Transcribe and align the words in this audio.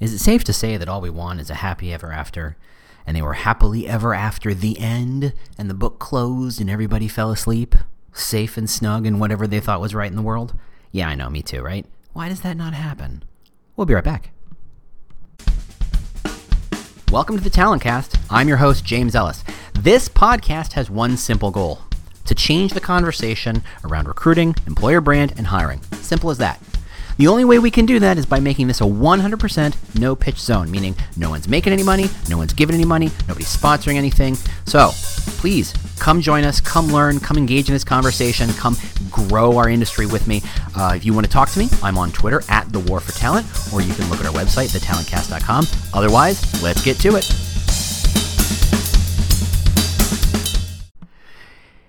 Is 0.00 0.14
it 0.14 0.20
safe 0.20 0.44
to 0.44 0.52
say 0.52 0.76
that 0.76 0.88
all 0.88 1.00
we 1.00 1.10
want 1.10 1.40
is 1.40 1.50
a 1.50 1.56
happy 1.56 1.92
ever 1.92 2.12
after? 2.12 2.56
And 3.04 3.16
they 3.16 3.22
were 3.22 3.32
happily 3.32 3.88
ever 3.88 4.14
after 4.14 4.54
the 4.54 4.78
end, 4.78 5.32
and 5.58 5.68
the 5.68 5.74
book 5.74 5.98
closed, 5.98 6.60
and 6.60 6.70
everybody 6.70 7.08
fell 7.08 7.32
asleep, 7.32 7.74
safe 8.12 8.56
and 8.56 8.70
snug 8.70 9.06
in 9.06 9.18
whatever 9.18 9.48
they 9.48 9.58
thought 9.58 9.80
was 9.80 9.96
right 9.96 10.08
in 10.08 10.14
the 10.14 10.22
world? 10.22 10.54
Yeah, 10.92 11.08
I 11.08 11.16
know, 11.16 11.28
me 11.28 11.42
too, 11.42 11.62
right? 11.62 11.84
Why 12.12 12.28
does 12.28 12.42
that 12.42 12.56
not 12.56 12.74
happen? 12.74 13.24
We'll 13.74 13.86
be 13.86 13.94
right 13.94 14.04
back. 14.04 14.30
Welcome 17.10 17.36
to 17.36 17.42
the 17.42 17.50
Talent 17.50 17.82
Cast. 17.82 18.18
I'm 18.30 18.46
your 18.46 18.58
host, 18.58 18.84
James 18.84 19.16
Ellis. 19.16 19.42
This 19.74 20.08
podcast 20.08 20.74
has 20.74 20.88
one 20.88 21.16
simple 21.16 21.50
goal 21.50 21.80
to 22.24 22.36
change 22.36 22.72
the 22.72 22.80
conversation 22.80 23.64
around 23.82 24.06
recruiting, 24.06 24.54
employer 24.64 25.00
brand, 25.00 25.34
and 25.36 25.48
hiring. 25.48 25.82
Simple 25.94 26.30
as 26.30 26.38
that. 26.38 26.62
The 27.18 27.26
only 27.26 27.44
way 27.44 27.58
we 27.58 27.72
can 27.72 27.84
do 27.84 27.98
that 27.98 28.16
is 28.16 28.26
by 28.26 28.38
making 28.38 28.68
this 28.68 28.80
a 28.80 28.84
100% 28.84 29.98
no 29.98 30.14
pitch 30.14 30.38
zone, 30.38 30.70
meaning 30.70 30.94
no 31.16 31.30
one's 31.30 31.48
making 31.48 31.72
any 31.72 31.82
money, 31.82 32.08
no 32.28 32.38
one's 32.38 32.52
giving 32.52 32.76
any 32.76 32.84
money, 32.84 33.10
nobody's 33.26 33.54
sponsoring 33.54 33.96
anything. 33.96 34.36
So 34.66 34.90
please 35.38 35.74
come 35.98 36.20
join 36.20 36.44
us, 36.44 36.60
come 36.60 36.86
learn, 36.86 37.18
come 37.18 37.36
engage 37.36 37.68
in 37.68 37.74
this 37.74 37.82
conversation, 37.82 38.50
come 38.50 38.76
grow 39.10 39.56
our 39.58 39.68
industry 39.68 40.06
with 40.06 40.28
me. 40.28 40.42
Uh, 40.76 40.92
if 40.94 41.04
you 41.04 41.12
want 41.12 41.26
to 41.26 41.32
talk 41.32 41.50
to 41.50 41.58
me, 41.58 41.68
I'm 41.82 41.98
on 41.98 42.12
Twitter 42.12 42.40
at 42.48 42.72
The 42.72 42.78
War 42.78 43.00
for 43.00 43.10
Talent, 43.10 43.48
or 43.72 43.82
you 43.82 43.92
can 43.94 44.08
look 44.10 44.20
at 44.20 44.26
our 44.26 44.32
website, 44.32 44.68
thetalentcast.com. 44.68 45.66
Otherwise, 45.94 46.62
let's 46.62 46.84
get 46.84 46.98
to 46.98 47.16
it. 47.16 47.47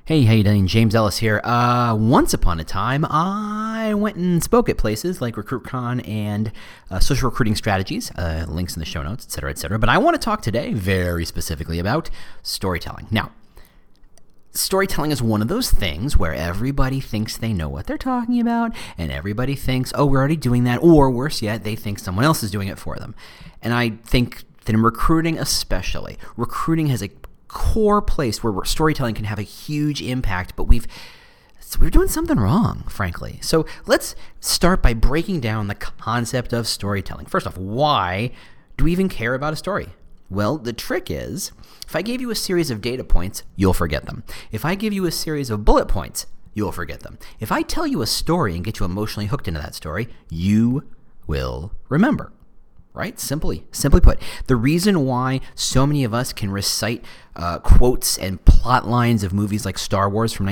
Hey, 0.09 0.23
how 0.23 0.33
you 0.33 0.43
doing? 0.43 0.65
James 0.65 0.95
Ellis 0.95 1.19
here. 1.19 1.39
Uh, 1.43 1.93
once 1.93 2.33
upon 2.33 2.59
a 2.59 2.63
time, 2.63 3.05
I 3.05 3.93
went 3.93 4.15
and 4.15 4.43
spoke 4.43 4.67
at 4.67 4.75
places 4.75 5.21
like 5.21 5.35
RecruitCon 5.35 6.01
and 6.09 6.51
uh, 6.89 6.99
Social 6.99 7.29
Recruiting 7.29 7.55
Strategies. 7.55 8.09
Uh, 8.17 8.47
links 8.47 8.75
in 8.75 8.79
the 8.79 8.87
show 8.87 9.03
notes, 9.03 9.25
etc., 9.25 9.51
etc. 9.51 9.77
But 9.77 9.87
I 9.87 9.99
want 9.99 10.15
to 10.15 10.19
talk 10.19 10.41
today 10.41 10.73
very 10.73 11.25
specifically 11.25 11.77
about 11.77 12.09
storytelling. 12.41 13.05
Now, 13.11 13.33
storytelling 14.49 15.11
is 15.11 15.21
one 15.21 15.43
of 15.43 15.47
those 15.47 15.69
things 15.69 16.17
where 16.17 16.33
everybody 16.33 16.99
thinks 16.99 17.37
they 17.37 17.53
know 17.53 17.69
what 17.69 17.85
they're 17.85 17.95
talking 17.99 18.39
about, 18.39 18.75
and 18.97 19.11
everybody 19.11 19.53
thinks, 19.53 19.91
"Oh, 19.93 20.07
we're 20.07 20.17
already 20.17 20.37
doing 20.37 20.63
that," 20.63 20.81
or 20.81 21.11
worse 21.11 21.43
yet, 21.43 21.63
they 21.63 21.75
think 21.75 21.99
someone 21.99 22.25
else 22.25 22.41
is 22.41 22.49
doing 22.49 22.67
it 22.67 22.79
for 22.79 22.95
them. 22.95 23.13
And 23.61 23.75
I 23.75 23.91
think 24.05 24.43
that 24.65 24.73
in 24.73 24.81
recruiting, 24.81 25.37
especially, 25.37 26.17
recruiting 26.35 26.87
has 26.87 27.03
a 27.03 27.11
core 27.49 28.01
place 28.01 28.41
where 28.41 28.63
storytelling 28.63 29.15
can 29.15 29.25
have 29.25 29.39
a 29.39 29.43
huge 29.43 30.01
impact, 30.01 30.55
but 30.55 30.63
we've 30.63 30.87
we're 31.79 31.89
doing 31.89 32.07
something 32.07 32.39
wrong, 32.39 32.83
frankly. 32.89 33.37
So 33.41 33.65
let's 33.85 34.15
start 34.39 34.81
by 34.81 34.93
breaking 34.93 35.41
down 35.41 35.67
the 35.67 35.75
concept 35.75 36.51
of 36.51 36.67
storytelling. 36.67 37.27
First 37.27 37.45
off, 37.45 37.57
why 37.57 38.31
do 38.77 38.85
we 38.85 38.91
even 38.91 39.07
care 39.07 39.35
about 39.35 39.53
a 39.53 39.57
story? 39.57 39.89
Well, 40.31 40.57
the 40.57 40.73
trick 40.73 41.11
is 41.11 41.51
if 41.85 41.95
I 41.95 42.01
gave 42.01 42.21
you 42.21 42.31
a 42.31 42.35
series 42.35 42.71
of 42.71 42.81
data 42.81 43.03
points, 43.03 43.43
you'll 43.55 43.73
forget 43.73 44.05
them. 44.05 44.23
If 44.51 44.65
I 44.65 44.75
give 44.75 44.93
you 44.93 45.05
a 45.05 45.11
series 45.11 45.49
of 45.49 45.65
bullet 45.65 45.87
points, 45.87 46.25
you'll 46.53 46.71
forget 46.71 47.01
them. 47.01 47.19
If 47.39 47.51
I 47.51 47.61
tell 47.61 47.85
you 47.85 48.01
a 48.01 48.07
story 48.07 48.55
and 48.55 48.63
get 48.63 48.79
you 48.79 48.85
emotionally 48.85 49.27
hooked 49.27 49.47
into 49.47 49.59
that 49.59 49.75
story, 49.75 50.07
you 50.29 50.87
will 51.27 51.71
remember 51.87 52.31
right? 52.99 53.17
Simply, 53.17 53.63
simply 53.71 54.01
put, 54.01 54.19
the 54.47 54.57
reason 54.57 55.05
why 55.05 55.39
so 55.55 55.87
many 55.87 56.03
of 56.03 56.13
us 56.13 56.33
can 56.33 56.51
recite 56.51 57.03
uh, 57.35 57.57
quotes 57.59 58.17
and 58.17 58.43
plot 58.43 58.85
lines 58.87 59.23
of 59.23 59.31
movies 59.31 59.65
like 59.65 59.77
Star 59.77 60.09
Wars 60.09 60.33
from 60.33 60.47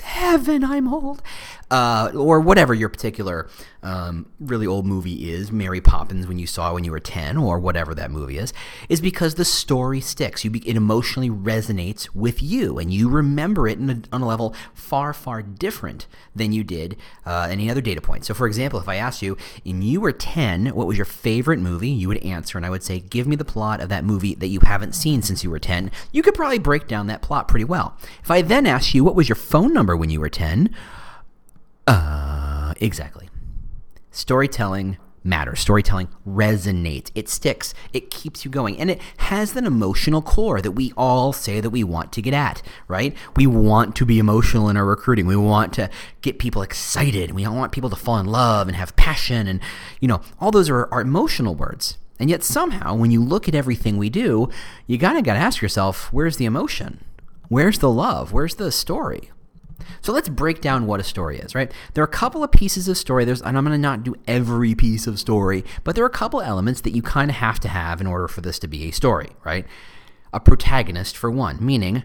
1977, 0.00 0.64
I'm 0.64 0.92
old, 0.92 1.22
uh, 1.70 2.10
or 2.14 2.40
whatever 2.40 2.74
your 2.74 2.88
particular 2.88 3.48
um, 3.82 4.26
really 4.40 4.66
old 4.66 4.86
movie 4.86 5.30
is, 5.30 5.52
Mary 5.52 5.80
Poppins 5.80 6.26
when 6.26 6.38
you 6.38 6.46
saw 6.46 6.72
when 6.72 6.84
you 6.84 6.90
were 6.90 7.00
10, 7.00 7.36
or 7.36 7.58
whatever 7.58 7.94
that 7.94 8.10
movie 8.10 8.38
is, 8.38 8.52
is 8.88 9.00
because 9.00 9.34
the 9.34 9.44
story 9.44 10.00
sticks. 10.00 10.44
You 10.44 10.50
be, 10.50 10.66
it 10.66 10.76
emotionally 10.76 11.30
resonates 11.30 12.08
with 12.14 12.42
you, 12.42 12.78
and 12.78 12.92
you 12.92 13.08
remember 13.08 13.68
it 13.68 13.78
a, 13.78 14.02
on 14.10 14.22
a 14.22 14.26
level 14.26 14.54
far, 14.72 15.12
far 15.12 15.42
different 15.42 16.06
than 16.34 16.52
you 16.52 16.64
did 16.64 16.96
uh, 17.26 17.46
any 17.50 17.70
other 17.70 17.82
data 17.82 18.00
point. 18.00 18.24
So, 18.24 18.34
for 18.34 18.46
example, 18.46 18.80
if 18.80 18.88
I 18.88 18.96
asked 18.96 19.22
you, 19.22 19.36
and 19.66 19.84
you 19.84 20.00
were 20.00 20.12
10, 20.12 20.68
what 20.68 20.86
was 20.86 20.96
your 20.96 21.04
favorite 21.04 21.60
movie? 21.60 21.90
You 21.90 22.08
would 22.08 22.24
answer, 22.24 22.56
and 22.56 22.64
I 22.66 22.70
would 22.70 22.82
say, 22.82 23.00
give 23.00 23.26
me 23.26 23.36
the 23.36 23.44
plot 23.44 23.80
of 23.80 23.90
that 23.90 24.04
movie 24.04 24.34
that 24.36 24.48
you 24.48 24.60
haven't 24.60 24.94
seen 24.94 25.20
since 25.20 25.44
you 25.44 25.50
were 25.50 25.58
10. 25.58 25.90
You 26.10 26.22
could 26.22 26.34
probably 26.34 26.58
break 26.58 26.88
down 26.88 27.06
that 27.08 27.22
plot 27.22 27.48
pretty 27.48 27.64
well. 27.64 27.96
If 28.22 28.30
I 28.30 28.40
then 28.40 28.66
asked 28.66 28.94
you, 28.94 29.04
what 29.04 29.14
was 29.14 29.28
your 29.28 29.36
phone 29.36 29.74
number 29.74 29.83
when 29.92 30.10
you 30.10 30.20
were 30.20 30.30
10? 30.30 30.74
Uh, 31.86 32.74
exactly. 32.80 33.28
Storytelling 34.10 34.96
matters. 35.24 35.60
Storytelling 35.60 36.08
resonates. 36.28 37.10
It 37.14 37.28
sticks. 37.28 37.74
It 37.92 38.10
keeps 38.10 38.44
you 38.44 38.50
going. 38.50 38.78
And 38.78 38.90
it 38.90 39.00
has 39.16 39.56
an 39.56 39.66
emotional 39.66 40.22
core 40.22 40.60
that 40.60 40.72
we 40.72 40.92
all 40.96 41.32
say 41.32 41.60
that 41.60 41.70
we 41.70 41.82
want 41.82 42.12
to 42.12 42.22
get 42.22 42.34
at, 42.34 42.62
right? 42.86 43.16
We 43.34 43.46
want 43.46 43.96
to 43.96 44.06
be 44.06 44.18
emotional 44.18 44.68
in 44.68 44.76
our 44.76 44.84
recruiting. 44.84 45.26
We 45.26 45.36
want 45.36 45.72
to 45.74 45.88
get 46.20 46.38
people 46.38 46.62
excited. 46.62 47.32
We 47.32 47.46
want 47.46 47.72
people 47.72 47.90
to 47.90 47.96
fall 47.96 48.18
in 48.18 48.26
love 48.26 48.68
and 48.68 48.76
have 48.76 48.94
passion. 48.96 49.48
And, 49.48 49.60
you 50.00 50.08
know, 50.08 50.20
all 50.40 50.50
those 50.50 50.68
are, 50.68 50.92
are 50.92 51.00
emotional 51.00 51.54
words. 51.54 51.96
And 52.20 52.30
yet 52.30 52.44
somehow, 52.44 52.94
when 52.94 53.10
you 53.10 53.22
look 53.22 53.48
at 53.48 53.54
everything 53.54 53.96
we 53.96 54.08
do, 54.08 54.48
you 54.86 54.98
kind 54.98 55.18
of 55.18 55.24
got 55.24 55.34
to 55.34 55.40
ask 55.40 55.60
yourself, 55.60 56.12
where's 56.12 56.36
the 56.36 56.44
emotion? 56.44 57.02
Where's 57.48 57.78
the 57.78 57.90
love? 57.90 58.32
Where's 58.32 58.54
the 58.54 58.70
story? 58.70 59.30
So 60.00 60.12
let's 60.12 60.28
break 60.28 60.60
down 60.60 60.86
what 60.86 61.00
a 61.00 61.04
story 61.04 61.38
is, 61.38 61.54
right? 61.54 61.72
There 61.94 62.02
are 62.02 62.06
a 62.06 62.10
couple 62.10 62.44
of 62.44 62.50
pieces 62.50 62.88
of 62.88 62.96
story. 62.96 63.24
There's, 63.24 63.42
and 63.42 63.56
I'm 63.56 63.64
going 63.64 63.76
to 63.76 63.78
not 63.78 64.02
do 64.02 64.14
every 64.26 64.74
piece 64.74 65.06
of 65.06 65.18
story, 65.18 65.64
but 65.82 65.94
there 65.94 66.04
are 66.04 66.08
a 66.08 66.10
couple 66.10 66.40
elements 66.40 66.80
that 66.82 66.94
you 66.94 67.02
kind 67.02 67.30
of 67.30 67.36
have 67.36 67.60
to 67.60 67.68
have 67.68 68.00
in 68.00 68.06
order 68.06 68.28
for 68.28 68.40
this 68.40 68.58
to 68.60 68.68
be 68.68 68.84
a 68.84 68.90
story, 68.90 69.30
right? 69.44 69.66
A 70.32 70.40
protagonist, 70.40 71.16
for 71.16 71.30
one, 71.30 71.64
meaning 71.64 72.04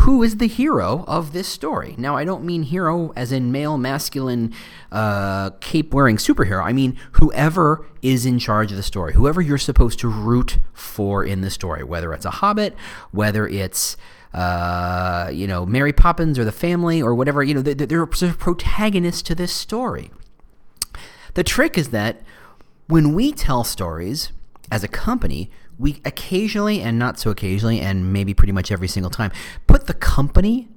who 0.00 0.22
is 0.22 0.38
the 0.38 0.46
hero 0.46 1.04
of 1.06 1.34
this 1.34 1.46
story? 1.46 1.94
Now, 1.98 2.16
I 2.16 2.24
don't 2.24 2.42
mean 2.42 2.62
hero 2.62 3.12
as 3.16 3.32
in 3.32 3.52
male, 3.52 3.76
masculine, 3.76 4.54
uh, 4.90 5.50
cape 5.60 5.92
wearing 5.92 6.16
superhero. 6.16 6.64
I 6.64 6.72
mean 6.72 6.98
whoever 7.12 7.86
is 8.00 8.24
in 8.24 8.38
charge 8.38 8.70
of 8.70 8.78
the 8.78 8.82
story, 8.82 9.12
whoever 9.12 9.42
you're 9.42 9.58
supposed 9.58 9.98
to 9.98 10.08
root 10.08 10.58
for 10.72 11.22
in 11.22 11.42
the 11.42 11.50
story, 11.50 11.84
whether 11.84 12.14
it's 12.14 12.24
a 12.24 12.30
hobbit, 12.30 12.74
whether 13.10 13.46
it's 13.46 13.98
uh, 14.32 15.30
you 15.32 15.46
know, 15.46 15.66
Mary 15.66 15.92
Poppins 15.92 16.38
or 16.38 16.44
the 16.44 16.52
family 16.52 17.02
or 17.02 17.14
whatever, 17.14 17.42
you 17.42 17.54
know, 17.54 17.62
they're, 17.62 17.74
they're 17.74 18.06
protagonists 18.06 19.22
to 19.22 19.34
this 19.34 19.52
story. 19.52 20.10
The 21.34 21.44
trick 21.44 21.76
is 21.76 21.90
that 21.90 22.22
when 22.86 23.14
we 23.14 23.32
tell 23.32 23.64
stories 23.64 24.32
as 24.70 24.84
a 24.84 24.88
company, 24.88 25.50
we 25.78 26.00
occasionally 26.04 26.80
and 26.82 26.98
not 26.98 27.18
so 27.18 27.30
occasionally, 27.30 27.80
and 27.80 28.12
maybe 28.12 28.34
pretty 28.34 28.52
much 28.52 28.70
every 28.70 28.88
single 28.88 29.10
time, 29.10 29.32
put 29.66 29.86
the 29.86 29.94
company 29.94 30.68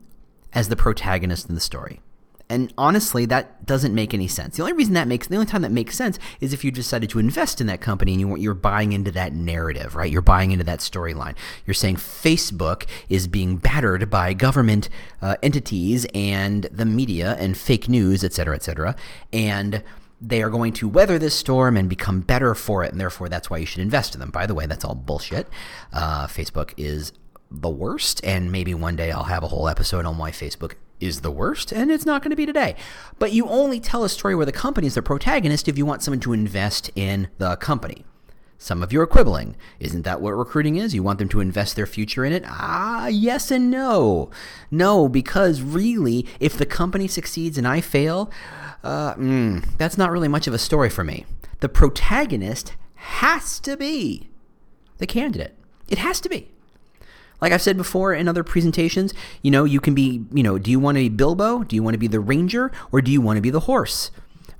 as 0.53 0.69
the 0.69 0.75
protagonist 0.75 1.49
in 1.49 1.55
the 1.55 1.61
story. 1.61 2.01
And 2.49 2.73
honestly, 2.77 3.25
that 3.27 3.65
doesn't 3.65 3.95
make 3.95 4.13
any 4.13 4.27
sense. 4.27 4.57
The 4.57 4.63
only 4.63 4.73
reason 4.73 4.93
that 4.93 5.07
makes 5.07 5.27
the 5.27 5.35
only 5.35 5.47
time 5.47 5.61
that 5.63 5.71
makes 5.71 5.95
sense 5.95 6.19
is 6.39 6.53
if 6.53 6.63
you 6.63 6.71
decided 6.71 7.09
to 7.11 7.19
invest 7.19 7.61
in 7.61 7.67
that 7.67 7.81
company 7.81 8.11
and 8.11 8.21
you 8.21 8.35
you're 8.35 8.53
buying 8.53 8.91
into 8.91 9.11
that 9.11 9.33
narrative, 9.33 9.95
right? 9.95 10.11
You're 10.11 10.21
buying 10.21 10.51
into 10.51 10.65
that 10.65 10.79
storyline. 10.79 11.35
You're 11.65 11.73
saying 11.73 11.95
Facebook 11.95 12.85
is 13.09 13.27
being 13.27 13.57
battered 13.57 14.09
by 14.09 14.33
government 14.33 14.89
uh, 15.21 15.37
entities 15.41 16.05
and 16.13 16.65
the 16.65 16.85
media 16.85 17.35
and 17.39 17.57
fake 17.57 17.89
news, 17.89 18.23
et 18.23 18.33
cetera, 18.33 18.55
et 18.55 18.63
cetera, 18.63 18.95
and 19.31 19.81
they 20.21 20.41
are 20.41 20.49
going 20.49 20.73
to 20.73 20.87
weather 20.87 21.19
this 21.19 21.35
storm 21.35 21.75
and 21.75 21.89
become 21.89 22.21
better 22.21 22.55
for 22.55 22.83
it, 22.83 22.91
and 22.91 22.99
therefore 22.99 23.29
that's 23.29 23.49
why 23.49 23.57
you 23.57 23.65
should 23.65 23.81
invest 23.81 24.13
in 24.13 24.19
them. 24.19 24.31
By 24.31 24.45
the 24.45 24.53
way, 24.53 24.65
that's 24.67 24.85
all 24.85 24.95
bullshit. 24.95 25.47
Uh, 25.91 26.27
Facebook 26.27 26.73
is 26.77 27.11
the 27.51 27.69
worst, 27.69 28.23
and 28.23 28.51
maybe 28.51 28.73
one 28.73 28.95
day 28.95 29.11
I'll 29.11 29.23
have 29.23 29.43
a 29.43 29.47
whole 29.47 29.67
episode 29.67 30.05
on 30.05 30.17
why 30.17 30.31
Facebook 30.31 30.75
is 31.03 31.21
the 31.21 31.31
worst, 31.31 31.71
and 31.71 31.91
it's 31.91 32.05
not 32.05 32.21
going 32.23 32.29
to 32.31 32.35
be 32.35 32.45
today. 32.45 32.75
But 33.19 33.33
you 33.33 33.47
only 33.47 33.79
tell 33.79 34.03
a 34.03 34.09
story 34.09 34.35
where 34.35 34.45
the 34.45 34.51
company 34.51 34.87
is 34.87 34.95
the 34.95 35.01
protagonist 35.01 35.67
if 35.67 35.77
you 35.77 35.85
want 35.85 36.01
someone 36.01 36.21
to 36.21 36.33
invest 36.33 36.89
in 36.95 37.27
the 37.37 37.55
company. 37.57 38.05
Some 38.57 38.81
of 38.81 38.93
you 38.93 39.01
are 39.01 39.07
quibbling. 39.07 39.57
Isn't 39.81 40.03
that 40.03 40.21
what 40.21 40.31
recruiting 40.31 40.77
is? 40.77 40.95
You 40.95 41.03
want 41.03 41.19
them 41.19 41.27
to 41.29 41.41
invest 41.41 41.75
their 41.75 41.85
future 41.85 42.23
in 42.23 42.31
it? 42.31 42.45
Ah, 42.47 43.07
yes 43.07 43.51
and 43.51 43.69
no. 43.69 44.29
No, 44.71 45.09
because 45.09 45.61
really, 45.61 46.25
if 46.39 46.57
the 46.57 46.65
company 46.65 47.09
succeeds 47.09 47.57
and 47.57 47.67
I 47.67 47.81
fail, 47.81 48.31
uh, 48.81 49.15
mm, 49.15 49.65
that's 49.77 49.97
not 49.97 50.11
really 50.11 50.29
much 50.29 50.47
of 50.47 50.53
a 50.53 50.57
story 50.57 50.89
for 50.89 51.03
me. 51.03 51.25
The 51.59 51.67
protagonist 51.67 52.73
has 52.95 53.59
to 53.59 53.75
be 53.75 54.29
the 54.97 55.07
candidate. 55.07 55.57
It 55.89 55.97
has 55.97 56.21
to 56.21 56.29
be. 56.29 56.52
Like 57.43 57.51
I've 57.51 57.61
said 57.61 57.75
before 57.75 58.13
in 58.13 58.29
other 58.29 58.41
presentations, 58.41 59.13
you 59.41 59.51
know, 59.51 59.65
you 59.65 59.81
can 59.81 59.93
be, 59.93 60.23
you 60.31 60.43
know, 60.43 60.57
do 60.57 60.71
you 60.71 60.79
want 60.79 60.95
to 60.95 61.01
be 61.01 61.09
Bilbo? 61.09 61.65
Do 61.65 61.75
you 61.75 61.83
want 61.83 61.93
to 61.93 61.97
be 61.97 62.07
the 62.07 62.21
ranger? 62.21 62.71
Or 62.93 63.01
do 63.01 63.11
you 63.11 63.19
want 63.19 63.35
to 63.35 63.41
be 63.41 63.49
the 63.49 63.59
horse? 63.59 64.11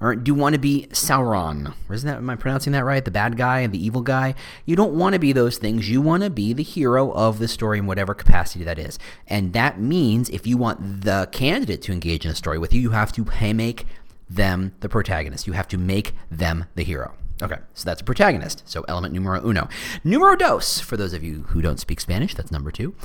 Or 0.01 0.17
do 0.17 0.29
you 0.29 0.35
want 0.35 0.55
to 0.55 0.59
be 0.59 0.87
Sauron? 0.91 1.73
Isn't 1.89 2.07
that, 2.07 2.17
am 2.17 2.29
I 2.29 2.35
pronouncing 2.35 2.73
that 2.73 2.83
right? 2.83 3.05
The 3.05 3.09
bad 3.09 3.37
guy 3.37 3.61
and 3.61 3.73
the 3.73 3.81
evil 3.81 4.01
guy? 4.01 4.35
You 4.65 4.75
don't 4.75 4.95
want 4.95 5.13
to 5.13 5.19
be 5.19 5.31
those 5.31 5.57
things. 5.57 5.89
You 5.89 6.01
want 6.01 6.23
to 6.23 6.29
be 6.29 6.51
the 6.51 6.61
hero 6.61 7.13
of 7.13 7.39
the 7.39 7.47
story 7.47 7.79
in 7.79 7.85
whatever 7.85 8.13
capacity 8.13 8.65
that 8.65 8.77
is. 8.77 8.99
And 9.27 9.53
that 9.53 9.79
means 9.79 10.29
if 10.29 10.45
you 10.45 10.57
want 10.57 11.03
the 11.03 11.29
candidate 11.31 11.81
to 11.83 11.93
engage 11.93 12.25
in 12.25 12.31
a 12.31 12.35
story 12.35 12.57
with 12.57 12.73
you, 12.73 12.81
you 12.81 12.89
have 12.89 13.13
to 13.13 13.53
make 13.53 13.87
them 14.29 14.75
the 14.81 14.89
protagonist. 14.89 15.47
You 15.47 15.53
have 15.53 15.69
to 15.69 15.77
make 15.77 16.13
them 16.29 16.65
the 16.75 16.83
hero. 16.83 17.15
Okay, 17.43 17.57
so 17.73 17.83
that's 17.83 18.01
a 18.01 18.05
protagonist. 18.05 18.63
So 18.65 18.85
element 18.87 19.13
numero 19.13 19.45
uno. 19.45 19.67
Numero 20.03 20.35
dos, 20.37 20.79
for 20.79 20.95
those 20.95 21.13
of 21.13 21.23
you 21.23 21.43
who 21.49 21.61
don't 21.61 21.79
speak 21.79 21.99
Spanish, 21.99 22.33
that's 22.33 22.51
number 22.51 22.71
two. 22.71 22.95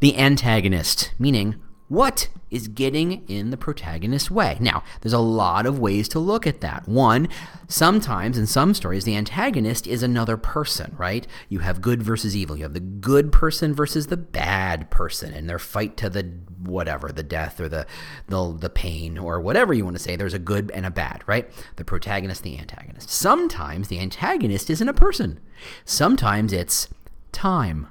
The 0.00 0.18
antagonist, 0.18 1.12
meaning 1.18 1.60
what 1.90 2.28
is 2.52 2.68
getting 2.68 3.26
in 3.26 3.50
the 3.50 3.56
protagonist's 3.56 4.30
way? 4.30 4.56
Now, 4.60 4.84
there's 5.00 5.12
a 5.12 5.18
lot 5.18 5.66
of 5.66 5.80
ways 5.80 6.08
to 6.10 6.20
look 6.20 6.46
at 6.46 6.60
that. 6.60 6.86
One, 6.86 7.28
sometimes 7.66 8.38
in 8.38 8.46
some 8.46 8.74
stories, 8.74 9.02
the 9.02 9.16
antagonist 9.16 9.88
is 9.88 10.04
another 10.04 10.36
person, 10.36 10.94
right? 10.96 11.26
You 11.48 11.58
have 11.58 11.80
good 11.80 12.00
versus 12.00 12.36
evil. 12.36 12.56
You 12.56 12.62
have 12.62 12.74
the 12.74 12.78
good 12.78 13.32
person 13.32 13.74
versus 13.74 14.06
the 14.06 14.16
bad 14.16 14.88
person, 14.88 15.34
and 15.34 15.50
their 15.50 15.58
fight 15.58 15.96
to 15.96 16.08
the 16.08 16.22
whatever, 16.62 17.10
the 17.10 17.24
death 17.24 17.58
or 17.58 17.68
the, 17.68 17.88
the, 18.28 18.56
the 18.56 18.70
pain 18.70 19.18
or 19.18 19.40
whatever 19.40 19.74
you 19.74 19.82
want 19.82 19.96
to 19.96 20.02
say. 20.02 20.14
There's 20.14 20.32
a 20.32 20.38
good 20.38 20.70
and 20.70 20.86
a 20.86 20.92
bad, 20.92 21.24
right? 21.26 21.50
The 21.74 21.84
protagonist, 21.84 22.44
the 22.44 22.56
antagonist. 22.56 23.10
Sometimes 23.10 23.88
the 23.88 23.98
antagonist 23.98 24.70
isn't 24.70 24.88
a 24.88 24.94
person, 24.94 25.40
sometimes 25.84 26.52
it's 26.52 26.88
time. 27.32 27.88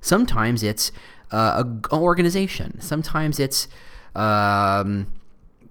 Sometimes 0.00 0.64
it's 0.64 0.90
uh, 1.32 1.64
a, 1.90 1.94
organization. 1.96 2.80
Sometimes 2.80 3.40
it's 3.40 3.68
um, 4.14 5.12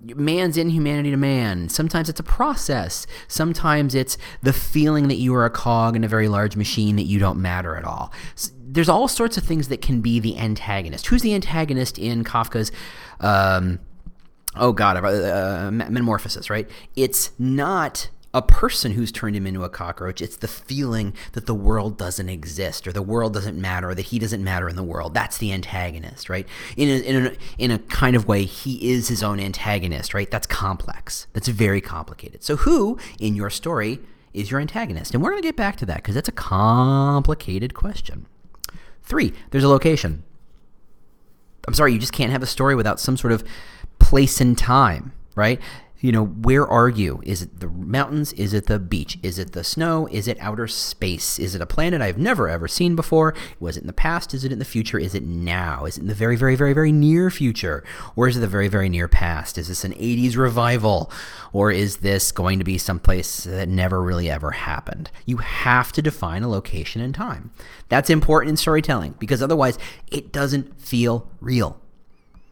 man's 0.03 0.57
inhumanity 0.57 1.11
to 1.11 1.17
man. 1.17 1.69
Sometimes 1.69 2.09
it's 2.09 2.19
a 2.19 2.23
process. 2.23 3.05
Sometimes 3.27 3.93
it's 3.93 4.17
the 4.41 4.53
feeling 4.53 5.07
that 5.07 5.15
you 5.15 5.33
are 5.35 5.45
a 5.45 5.49
cog 5.49 5.95
in 5.95 6.03
a 6.03 6.07
very 6.07 6.27
large 6.27 6.55
machine 6.55 6.95
that 6.95 7.03
you 7.03 7.19
don't 7.19 7.39
matter 7.41 7.75
at 7.75 7.83
all. 7.83 8.11
There's 8.59 8.89
all 8.89 9.07
sorts 9.07 9.37
of 9.37 9.43
things 9.43 9.67
that 9.67 9.81
can 9.81 10.01
be 10.01 10.19
the 10.19 10.37
antagonist. 10.37 11.07
Who's 11.07 11.21
the 11.21 11.35
antagonist 11.35 11.99
in 11.99 12.23
Kafka's? 12.23 12.71
Um, 13.19 13.79
oh 14.55 14.71
God, 14.71 14.97
uh, 14.97 15.07
uh 15.07 15.71
Metamorphosis, 15.71 16.49
right? 16.49 16.69
It's 16.95 17.31
not 17.37 18.09
a 18.33 18.41
person 18.41 18.93
who's 18.93 19.11
turned 19.11 19.35
him 19.35 19.45
into 19.45 19.63
a 19.63 19.69
cockroach. 19.69 20.21
It's 20.21 20.37
the 20.37 20.47
feeling 20.47 21.13
that 21.33 21.45
the 21.45 21.53
world 21.53 21.97
doesn't 21.97 22.29
exist 22.29 22.87
or 22.87 22.91
the 22.91 23.01
world 23.01 23.33
doesn't 23.33 23.59
matter 23.59 23.89
or 23.89 23.95
that 23.95 24.03
he 24.03 24.19
doesn't 24.19 24.43
matter 24.43 24.69
in 24.69 24.75
the 24.75 24.83
world. 24.83 25.13
That's 25.13 25.37
the 25.37 25.51
antagonist, 25.51 26.29
right? 26.29 26.47
In 26.77 26.89
a, 26.89 27.01
in 27.01 27.25
a, 27.25 27.33
in 27.57 27.71
a 27.71 27.79
kind 27.79 28.15
of 28.15 28.27
way, 28.27 28.45
he 28.45 28.91
is 28.91 29.09
his 29.09 29.21
own 29.21 29.39
antagonist, 29.39 30.13
right? 30.13 30.31
That's 30.31 30.47
complex. 30.47 31.27
That's 31.33 31.49
very 31.49 31.81
complicated. 31.81 32.43
So, 32.43 32.55
who 32.57 32.97
in 33.19 33.35
your 33.35 33.49
story 33.49 33.99
is 34.33 34.49
your 34.49 34.61
antagonist? 34.61 35.13
And 35.13 35.21
we're 35.21 35.31
going 35.31 35.41
to 35.41 35.47
get 35.47 35.57
back 35.57 35.75
to 35.77 35.85
that 35.87 35.97
because 35.97 36.15
that's 36.15 36.29
a 36.29 36.33
complicated 36.33 37.73
question. 37.73 38.27
Three, 39.03 39.33
there's 39.49 39.65
a 39.65 39.69
location. 39.69 40.23
I'm 41.67 41.73
sorry, 41.73 41.93
you 41.93 41.99
just 41.99 42.13
can't 42.13 42.31
have 42.31 42.41
a 42.41 42.47
story 42.47 42.75
without 42.75 42.99
some 42.99 43.17
sort 43.17 43.33
of 43.33 43.43
place 43.99 44.41
and 44.41 44.57
time, 44.57 45.11
right? 45.35 45.59
You 46.01 46.11
know, 46.11 46.25
where 46.25 46.67
are 46.67 46.89
you? 46.89 47.21
Is 47.23 47.43
it 47.43 47.59
the 47.59 47.67
mountains? 47.67 48.33
Is 48.33 48.53
it 48.53 48.65
the 48.65 48.79
beach? 48.79 49.19
Is 49.21 49.37
it 49.37 49.51
the 49.51 49.63
snow? 49.63 50.07
Is 50.11 50.27
it 50.27 50.37
outer 50.39 50.67
space? 50.67 51.37
Is 51.37 51.53
it 51.53 51.61
a 51.61 51.67
planet 51.67 52.01
I've 52.01 52.17
never 52.17 52.49
ever 52.49 52.67
seen 52.67 52.95
before? 52.95 53.35
Was 53.59 53.77
it 53.77 53.81
in 53.81 53.87
the 53.87 53.93
past? 53.93 54.33
Is 54.33 54.43
it 54.43 54.51
in 54.51 54.59
the 54.59 54.65
future? 54.65 54.97
Is 54.97 55.13
it 55.13 55.23
now? 55.23 55.85
Is 55.85 55.97
it 55.97 56.01
in 56.01 56.07
the 56.07 56.15
very, 56.15 56.35
very, 56.35 56.55
very, 56.55 56.73
very 56.73 56.91
near 56.91 57.29
future? 57.29 57.83
Or 58.15 58.27
is 58.27 58.35
it 58.35 58.39
the 58.39 58.47
very, 58.47 58.67
very 58.67 58.89
near 58.89 59.07
past? 59.07 59.59
Is 59.59 59.67
this 59.67 59.83
an 59.83 59.93
80s 59.93 60.35
revival? 60.35 61.11
Or 61.53 61.71
is 61.71 61.97
this 61.97 62.31
going 62.31 62.57
to 62.57 62.65
be 62.65 62.79
someplace 62.79 63.43
that 63.43 63.69
never 63.69 64.01
really 64.01 64.29
ever 64.29 64.51
happened? 64.51 65.11
You 65.27 65.37
have 65.37 65.91
to 65.93 66.01
define 66.01 66.41
a 66.41 66.49
location 66.49 67.01
and 67.01 67.13
time. 67.13 67.51
That's 67.89 68.09
important 68.09 68.49
in 68.49 68.57
storytelling 68.57 69.15
because 69.19 69.43
otherwise 69.43 69.77
it 70.11 70.31
doesn't 70.31 70.81
feel 70.81 71.29
real 71.39 71.79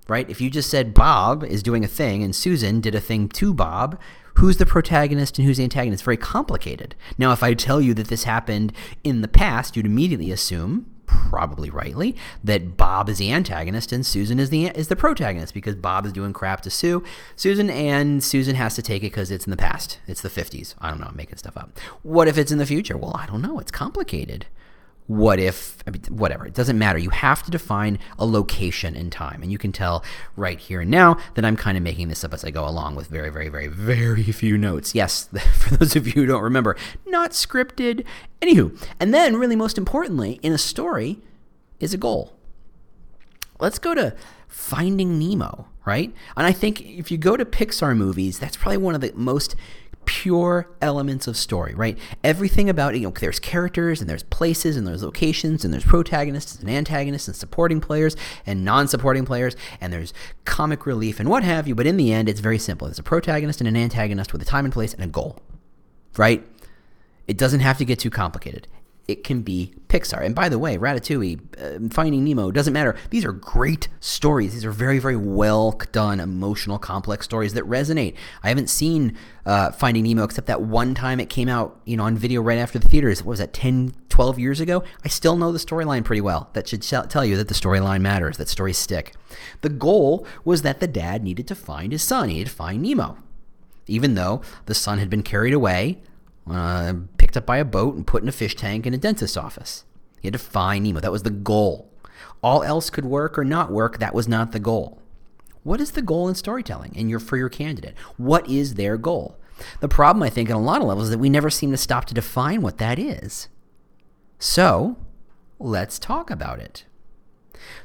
right? 0.09 0.29
If 0.29 0.41
you 0.41 0.49
just 0.49 0.69
said 0.69 0.93
Bob 0.93 1.43
is 1.43 1.63
doing 1.63 1.83
a 1.83 1.87
thing 1.87 2.23
and 2.23 2.35
Susan 2.35 2.81
did 2.81 2.95
a 2.95 3.01
thing 3.01 3.29
to 3.29 3.53
Bob, 3.53 3.99
who's 4.35 4.57
the 4.57 4.65
protagonist 4.65 5.37
and 5.37 5.47
who's 5.47 5.57
the 5.57 5.63
antagonist? 5.63 6.01
It's 6.01 6.05
very 6.05 6.17
complicated. 6.17 6.95
Now, 7.17 7.31
if 7.31 7.43
I 7.43 7.53
tell 7.53 7.81
you 7.81 7.93
that 7.95 8.07
this 8.07 8.23
happened 8.23 8.73
in 9.03 9.21
the 9.21 9.27
past, 9.27 9.75
you'd 9.75 9.85
immediately 9.85 10.31
assume, 10.31 10.89
probably 11.05 11.69
rightly, 11.69 12.15
that 12.43 12.77
Bob 12.77 13.09
is 13.09 13.17
the 13.17 13.31
antagonist 13.31 13.91
and 13.91 14.05
Susan 14.05 14.39
is 14.39 14.49
the 14.49 14.67
is 14.67 14.87
the 14.87 14.95
protagonist 14.95 15.53
because 15.53 15.75
Bob 15.75 16.05
is 16.05 16.13
doing 16.13 16.33
crap 16.33 16.61
to 16.61 16.69
Sue, 16.69 17.03
Susan, 17.35 17.69
and 17.69 18.23
Susan 18.23 18.55
has 18.55 18.75
to 18.75 18.81
take 18.81 19.03
it 19.03 19.11
because 19.11 19.31
it's 19.31 19.45
in 19.45 19.51
the 19.51 19.57
past. 19.57 19.99
It's 20.07 20.21
the 20.21 20.29
50s. 20.29 20.75
I 20.79 20.89
don't 20.89 20.99
know. 20.99 21.07
I'm 21.07 21.15
making 21.15 21.37
stuff 21.37 21.57
up. 21.57 21.77
What 22.03 22.27
if 22.27 22.37
it's 22.37 22.51
in 22.51 22.59
the 22.59 22.65
future? 22.65 22.97
Well, 22.97 23.15
I 23.15 23.25
don't 23.25 23.41
know. 23.41 23.59
It's 23.59 23.71
complicated 23.71 24.45
what 25.09 25.39
if, 25.39 25.77
I 25.87 25.89
mean, 25.89 26.03
whatever. 26.09 26.45
It 26.45 26.53
doesn't 26.53 26.77
matter. 26.77 26.99
You 26.99 27.09
have 27.09 27.41
to 27.41 27.49
define 27.49 27.97
a 28.19 28.27
location 28.27 28.95
and 28.95 29.11
time. 29.11 29.41
And 29.41 29.51
you 29.51 29.57
can 29.57 29.71
tell 29.71 30.03
right 30.35 30.59
here 30.59 30.81
and 30.81 30.91
now 30.91 31.17
that 31.33 31.43
I'm 31.43 31.57
kind 31.57 31.75
of 31.75 31.83
making 31.83 32.09
this 32.09 32.23
up 32.23 32.31
as 32.31 32.45
I 32.45 32.51
go 32.51 32.63
along 32.67 32.95
with 32.95 33.07
very, 33.07 33.31
very, 33.31 33.47
very, 33.47 33.65
very 33.65 34.21
few 34.21 34.55
notes. 34.55 34.93
Yes, 34.93 35.27
for 35.55 35.77
those 35.77 35.95
of 35.95 36.05
you 36.05 36.13
who 36.13 36.25
don't 36.27 36.43
remember, 36.43 36.77
not 37.07 37.31
scripted. 37.31 38.05
Anywho, 38.39 38.79
and 38.99 39.11
then, 39.11 39.35
really, 39.37 39.55
most 39.55 39.79
importantly, 39.79 40.39
in 40.43 40.53
a 40.53 40.59
story 40.59 41.17
is 41.79 41.91
a 41.91 41.97
goal. 41.97 42.33
Let's 43.59 43.79
go 43.79 43.95
to 43.95 44.15
Finding 44.47 45.17
Nemo, 45.17 45.69
right? 45.87 46.13
And 46.37 46.45
I 46.45 46.51
think 46.51 46.81
if 46.81 47.09
you 47.09 47.17
go 47.17 47.35
to 47.35 47.45
Pixar 47.45 47.97
movies, 47.97 48.37
that's 48.37 48.57
probably 48.57 48.77
one 48.77 48.93
of 48.93 49.01
the 49.01 49.11
most 49.15 49.55
pure 50.09 50.67
elements 50.81 51.27
of 51.27 51.37
story, 51.37 51.75
right? 51.75 51.95
Everything 52.23 52.67
about 52.67 52.95
you 52.95 53.01
know, 53.01 53.11
there's 53.11 53.39
characters 53.39 54.01
and 54.01 54.09
there's 54.09 54.23
places 54.23 54.75
and 54.75 54.87
there's 54.87 55.03
locations 55.03 55.63
and 55.63 55.71
there's 55.71 55.85
protagonists 55.85 56.55
and 56.59 56.67
antagonists 56.67 57.27
and 57.27 57.37
supporting 57.37 57.79
players 57.79 58.15
and 58.43 58.65
non-supporting 58.65 59.23
players 59.23 59.55
and 59.79 59.93
there's 59.93 60.11
comic 60.45 60.87
relief 60.87 61.19
and 61.19 61.29
what 61.29 61.43
have 61.43 61.67
you, 61.67 61.75
but 61.75 61.85
in 61.85 61.95
the 61.95 62.11
end 62.11 62.27
it's 62.27 62.39
very 62.39 62.57
simple. 62.57 62.87
There's 62.87 62.97
a 62.97 63.03
protagonist 63.03 63.61
and 63.61 63.67
an 63.67 63.77
antagonist 63.77 64.33
with 64.33 64.41
a 64.41 64.45
time 64.45 64.65
and 64.65 64.73
place 64.73 64.95
and 64.95 65.03
a 65.03 65.07
goal. 65.07 65.37
Right? 66.17 66.43
It 67.27 67.37
doesn't 67.37 67.59
have 67.59 67.77
to 67.77 67.85
get 67.85 67.99
too 67.99 68.09
complicated 68.09 68.67
it 69.09 69.23
can 69.23 69.41
be 69.41 69.73
Pixar. 69.87 70.23
And 70.23 70.35
by 70.35 70.49
the 70.49 70.59
way, 70.59 70.77
Ratatouille, 70.77 71.39
uh, 71.57 71.89
Finding 71.91 72.23
Nemo, 72.23 72.51
doesn't 72.51 72.73
matter. 72.73 72.95
These 73.09 73.25
are 73.25 73.31
great 73.31 73.87
stories. 73.99 74.53
These 74.53 74.63
are 74.63 74.71
very, 74.71 74.99
very 74.99 75.15
well 75.15 75.71
done, 75.91 76.19
emotional, 76.19 76.77
complex 76.77 77.25
stories 77.25 77.55
that 77.55 77.63
resonate. 77.63 78.15
I 78.43 78.49
haven't 78.49 78.69
seen 78.69 79.17
uh, 79.47 79.71
Finding 79.71 80.03
Nemo 80.03 80.23
except 80.23 80.45
that 80.45 80.61
one 80.61 80.93
time 80.93 81.19
it 81.19 81.27
came 81.27 81.49
out, 81.49 81.81
you 81.85 81.97
know, 81.97 82.03
on 82.03 82.15
video 82.17 82.41
right 82.41 82.59
after 82.59 82.77
the 82.77 82.87
theaters. 82.87 83.23
What 83.23 83.31
was 83.31 83.39
that, 83.39 83.51
10, 83.51 83.95
12 84.09 84.37
years 84.37 84.59
ago? 84.59 84.83
I 85.03 85.07
still 85.07 85.35
know 85.35 85.51
the 85.51 85.57
storyline 85.57 86.03
pretty 86.03 86.21
well. 86.21 86.51
That 86.53 86.67
should 86.67 86.83
tell 86.83 87.25
you 87.25 87.35
that 87.37 87.47
the 87.47 87.55
storyline 87.55 88.01
matters, 88.01 88.37
that 88.37 88.47
stories 88.47 88.77
stick. 88.77 89.15
The 89.61 89.69
goal 89.69 90.25
was 90.45 90.61
that 90.61 90.79
the 90.79 90.87
dad 90.87 91.23
needed 91.23 91.47
to 91.47 91.55
find 91.55 91.91
his 91.91 92.03
son. 92.03 92.29
He 92.29 92.35
needed 92.35 92.49
to 92.49 92.55
find 92.55 92.83
Nemo. 92.83 93.17
Even 93.87 94.13
though 94.13 94.41
the 94.67 94.75
son 94.75 94.99
had 94.99 95.09
been 95.09 95.23
carried 95.23 95.53
away 95.53 95.97
uh, 96.49 96.93
picked 97.29 97.37
up 97.37 97.45
by 97.45 97.57
a 97.57 97.65
boat 97.65 97.93
and 97.93 98.07
put 98.07 98.23
in 98.23 98.27
a 98.27 98.31
fish 98.31 98.55
tank 98.55 98.87
in 98.87 98.93
a 98.95 98.97
dentist's 98.97 99.37
office. 99.37 99.83
He 100.19 100.27
had 100.27 100.33
to 100.33 100.39
find 100.39 100.83
Nemo. 100.83 100.99
That 100.99 101.11
was 101.11 101.21
the 101.21 101.29
goal. 101.29 101.87
All 102.41 102.63
else 102.63 102.89
could 102.89 103.05
work 103.05 103.37
or 103.37 103.45
not 103.45 103.71
work. 103.71 103.99
That 103.99 104.15
was 104.15 104.27
not 104.27 104.51
the 104.51 104.59
goal. 104.59 104.99
What 105.61 105.79
is 105.79 105.91
the 105.91 106.01
goal 106.01 106.27
in 106.27 106.33
storytelling 106.33 106.93
and 106.95 107.07
your, 107.07 107.19
for 107.19 107.37
your 107.37 107.47
candidate? 107.47 107.95
What 108.17 108.49
is 108.49 108.73
their 108.73 108.97
goal? 108.97 109.37
The 109.79 109.87
problem, 109.87 110.23
I 110.23 110.31
think, 110.31 110.49
on 110.49 110.55
a 110.55 110.59
lot 110.59 110.81
of 110.81 110.87
levels 110.87 111.05
is 111.05 111.09
that 111.11 111.19
we 111.19 111.29
never 111.29 111.51
seem 111.51 111.69
to 111.69 111.77
stop 111.77 112.05
to 112.05 112.15
define 112.15 112.63
what 112.63 112.79
that 112.79 112.97
is. 112.97 113.47
So, 114.39 114.97
let's 115.59 115.99
talk 115.99 116.31
about 116.31 116.57
it. 116.57 116.85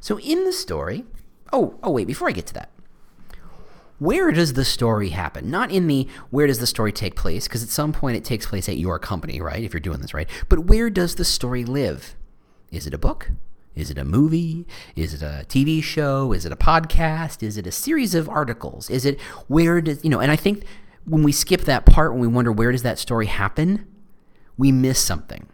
So, 0.01 0.19
in 0.21 0.45
the 0.45 0.55
story, 0.55 1.05
oh, 1.53 1.79
oh, 1.83 1.91
wait, 1.91 2.07
before 2.07 2.29
I 2.29 2.33
get 2.33 2.47
to 2.47 2.55
that, 2.55 2.71
where 4.05 4.31
does 4.31 4.53
the 4.53 4.65
story 4.65 5.11
happen? 5.11 5.51
Not 5.51 5.71
in 5.71 5.87
the 5.87 6.07
where 6.31 6.47
does 6.47 6.59
the 6.59 6.67
story 6.67 6.93
take 6.93 7.17
place, 7.17 7.49
because 7.49 7.63
at 7.63 7.71
some 7.71 7.93
point 7.93 8.17
it 8.17 8.25
takes 8.25 8.47
place 8.47 8.69
at 8.69 8.77
your 8.77 8.99
company, 8.99 9.41
right? 9.41 9.63
If 9.63 9.73
you're 9.73 9.81
doing 9.81 10.01
this 10.01 10.15
right. 10.15 10.29
But 10.49 10.67
where 10.67 10.91
does 10.91 11.15
the 11.15 11.25
story 11.25 11.65
live? 11.65 12.15
Is 12.71 12.87
it 12.87 12.95
a 12.95 12.99
book? 12.99 13.31
Is 13.75 13.91
it 13.91 13.99
a 13.99 14.05
movie? 14.05 14.67
Is 14.95 15.15
it 15.15 15.23
a 15.23 15.45
TV 15.49 15.83
show? 15.83 16.33
Is 16.33 16.45
it 16.45 16.53
a 16.53 16.57
podcast? 16.57 17.43
Is 17.43 17.57
it 17.57 17.67
a 17.67 17.73
series 17.73 18.15
of 18.15 18.29
articles? 18.29 18.89
Is 18.89 19.05
it 19.05 19.21
where 19.49 19.81
does, 19.81 20.05
you 20.05 20.11
know, 20.11 20.21
and 20.21 20.31
I 20.31 20.37
think 20.37 20.65
when 21.05 21.23
we 21.23 21.33
skip 21.33 21.63
that 21.63 21.85
part, 21.85 22.13
when 22.13 22.21
we 22.21 22.29
wonder 22.29 22.53
where 22.53 22.73
does 22.73 22.83
that 22.83 22.99
story 22.99 23.27
happen, 23.27 23.87
we 24.57 24.71
miss 24.71 24.99
something. 24.99 25.49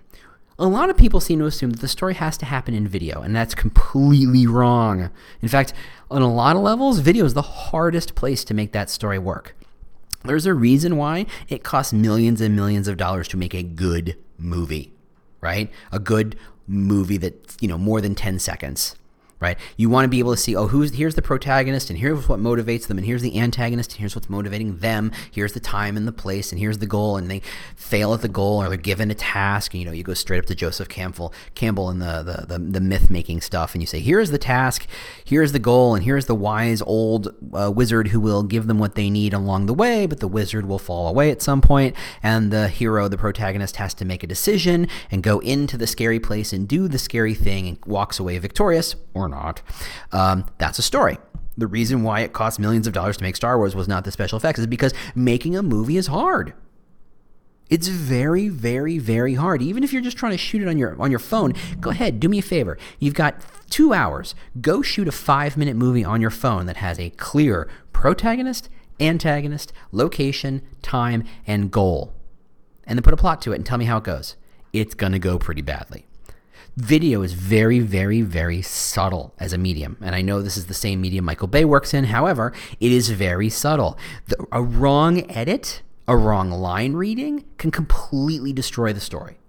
A 0.60 0.68
lot 0.68 0.90
of 0.90 0.98
people 0.98 1.20
seem 1.20 1.38
to 1.38 1.46
assume 1.46 1.70
that 1.70 1.80
the 1.80 1.88
story 1.88 2.12
has 2.12 2.36
to 2.36 2.44
happen 2.44 2.74
in 2.74 2.86
video, 2.86 3.22
and 3.22 3.34
that's 3.34 3.54
completely 3.54 4.46
wrong. 4.46 5.08
In 5.40 5.48
fact, 5.48 5.72
on 6.10 6.20
a 6.20 6.30
lot 6.30 6.54
of 6.54 6.60
levels, 6.60 6.98
video 6.98 7.24
is 7.24 7.32
the 7.32 7.40
hardest 7.40 8.14
place 8.14 8.44
to 8.44 8.52
make 8.52 8.72
that 8.72 8.90
story 8.90 9.18
work. 9.18 9.56
There's 10.22 10.44
a 10.44 10.52
reason 10.52 10.98
why 10.98 11.24
it 11.48 11.64
costs 11.64 11.94
millions 11.94 12.42
and 12.42 12.54
millions 12.54 12.88
of 12.88 12.98
dollars 12.98 13.26
to 13.28 13.38
make 13.38 13.54
a 13.54 13.62
good 13.62 14.18
movie, 14.36 14.92
right? 15.40 15.72
A 15.92 15.98
good 15.98 16.36
movie 16.66 17.16
that's, 17.16 17.56
you 17.62 17.68
know, 17.68 17.78
more 17.78 18.02
than 18.02 18.14
10 18.14 18.38
seconds. 18.38 18.96
Right? 19.40 19.58
You 19.76 19.88
want 19.88 20.04
to 20.04 20.08
be 20.08 20.18
able 20.18 20.32
to 20.32 20.36
see, 20.36 20.54
oh, 20.54 20.68
who's 20.68 20.94
here's 20.94 21.14
the 21.14 21.22
protagonist, 21.22 21.90
and 21.90 21.98
here's 21.98 22.28
what 22.28 22.38
motivates 22.38 22.86
them, 22.86 22.98
and 22.98 23.06
here's 23.06 23.22
the 23.22 23.38
antagonist, 23.38 23.92
and 23.92 24.00
here's 24.00 24.14
what's 24.14 24.28
motivating 24.28 24.78
them. 24.78 25.10
Here's 25.30 25.54
the 25.54 25.60
time 25.60 25.96
and 25.96 26.06
the 26.06 26.12
place, 26.12 26.52
and 26.52 26.58
here's 26.58 26.78
the 26.78 26.86
goal, 26.86 27.16
and 27.16 27.30
they 27.30 27.40
fail 27.74 28.12
at 28.14 28.20
the 28.20 28.28
goal, 28.28 28.62
or 28.62 28.68
they're 28.68 28.76
given 28.76 29.10
a 29.10 29.14
task. 29.14 29.72
And, 29.72 29.80
you 29.80 29.86
know, 29.86 29.92
you 29.92 30.02
go 30.02 30.14
straight 30.14 30.38
up 30.38 30.46
to 30.46 30.54
Joseph 30.54 30.88
Campbell, 30.88 31.32
Campbell, 31.54 31.88
and 31.88 32.02
the 32.02 32.22
the, 32.22 32.46
the, 32.46 32.58
the 32.58 32.80
myth 32.80 33.08
making 33.10 33.40
stuff, 33.40 33.74
and 33.74 33.82
you 33.82 33.86
say, 33.86 34.00
here's 34.00 34.30
the 34.30 34.38
task, 34.38 34.86
here's 35.24 35.52
the 35.52 35.58
goal, 35.58 35.94
and 35.94 36.04
here's 36.04 36.26
the 36.26 36.34
wise 36.34 36.82
old 36.82 37.34
uh, 37.54 37.70
wizard 37.74 38.08
who 38.08 38.20
will 38.20 38.42
give 38.42 38.66
them 38.66 38.78
what 38.78 38.94
they 38.94 39.08
need 39.08 39.32
along 39.32 39.66
the 39.66 39.74
way, 39.74 40.06
but 40.06 40.20
the 40.20 40.28
wizard 40.28 40.66
will 40.66 40.78
fall 40.78 41.08
away 41.08 41.30
at 41.30 41.40
some 41.40 41.62
point, 41.62 41.96
and 42.22 42.50
the 42.50 42.68
hero, 42.68 43.08
the 43.08 43.16
protagonist, 43.16 43.76
has 43.76 43.94
to 43.94 44.04
make 44.04 44.22
a 44.22 44.26
decision 44.26 44.86
and 45.10 45.22
go 45.22 45.38
into 45.38 45.78
the 45.78 45.86
scary 45.86 46.20
place 46.20 46.52
and 46.52 46.68
do 46.68 46.88
the 46.88 46.98
scary 46.98 47.34
thing, 47.34 47.68
and 47.68 47.78
walks 47.86 48.18
away 48.18 48.36
victorious 48.38 48.96
or 49.14 49.29
not, 49.30 49.62
um, 50.12 50.44
that's 50.58 50.78
a 50.78 50.82
story. 50.82 51.18
The 51.56 51.66
reason 51.66 52.02
why 52.02 52.20
it 52.20 52.32
cost 52.32 52.58
millions 52.58 52.86
of 52.86 52.92
dollars 52.92 53.16
to 53.18 53.22
make 53.22 53.36
Star 53.36 53.58
Wars 53.58 53.74
was 53.74 53.88
not 53.88 54.04
the 54.04 54.12
special 54.12 54.36
effects, 54.36 54.58
is 54.58 54.66
because 54.66 54.94
making 55.14 55.56
a 55.56 55.62
movie 55.62 55.96
is 55.96 56.06
hard. 56.06 56.54
It's 57.68 57.86
very, 57.86 58.48
very, 58.48 58.98
very 58.98 59.34
hard. 59.34 59.62
Even 59.62 59.84
if 59.84 59.92
you're 59.92 60.02
just 60.02 60.16
trying 60.16 60.32
to 60.32 60.38
shoot 60.38 60.60
it 60.60 60.68
on 60.68 60.76
your 60.76 61.00
on 61.00 61.10
your 61.10 61.20
phone, 61.20 61.54
go 61.80 61.90
ahead, 61.90 62.18
do 62.18 62.28
me 62.28 62.40
a 62.40 62.42
favor. 62.42 62.76
You've 62.98 63.14
got 63.14 63.40
two 63.70 63.92
hours. 63.92 64.34
Go 64.60 64.82
shoot 64.82 65.06
a 65.06 65.12
five 65.12 65.56
minute 65.56 65.76
movie 65.76 66.04
on 66.04 66.20
your 66.20 66.30
phone 66.30 66.66
that 66.66 66.78
has 66.78 66.98
a 66.98 67.10
clear 67.10 67.68
protagonist, 67.92 68.68
antagonist, 68.98 69.72
location, 69.92 70.62
time, 70.82 71.22
and 71.46 71.70
goal. 71.70 72.12
And 72.84 72.98
then 72.98 73.04
put 73.04 73.14
a 73.14 73.16
plot 73.16 73.40
to 73.42 73.52
it 73.52 73.56
and 73.56 73.66
tell 73.66 73.78
me 73.78 73.84
how 73.84 73.98
it 73.98 74.04
goes. 74.04 74.34
It's 74.72 74.94
gonna 74.94 75.20
go 75.20 75.38
pretty 75.38 75.62
badly 75.62 76.06
video 76.76 77.22
is 77.22 77.32
very, 77.32 77.80
very, 77.80 78.22
very 78.22 78.62
subtle 78.62 79.34
as 79.38 79.52
a 79.52 79.58
medium. 79.58 79.96
And 80.00 80.14
I 80.14 80.22
know 80.22 80.42
this 80.42 80.56
is 80.56 80.66
the 80.66 80.74
same 80.74 81.00
medium 81.00 81.24
Michael 81.24 81.48
Bay 81.48 81.64
works 81.64 81.94
in. 81.94 82.04
However, 82.04 82.52
it 82.80 82.92
is 82.92 83.10
very 83.10 83.50
subtle. 83.50 83.98
The, 84.26 84.46
a 84.52 84.62
wrong 84.62 85.30
edit, 85.30 85.82
a 86.06 86.16
wrong 86.16 86.50
line 86.50 86.94
reading 86.94 87.44
can 87.58 87.70
completely 87.70 88.52
destroy 88.52 88.92
the 88.92 89.00
story. 89.00 89.40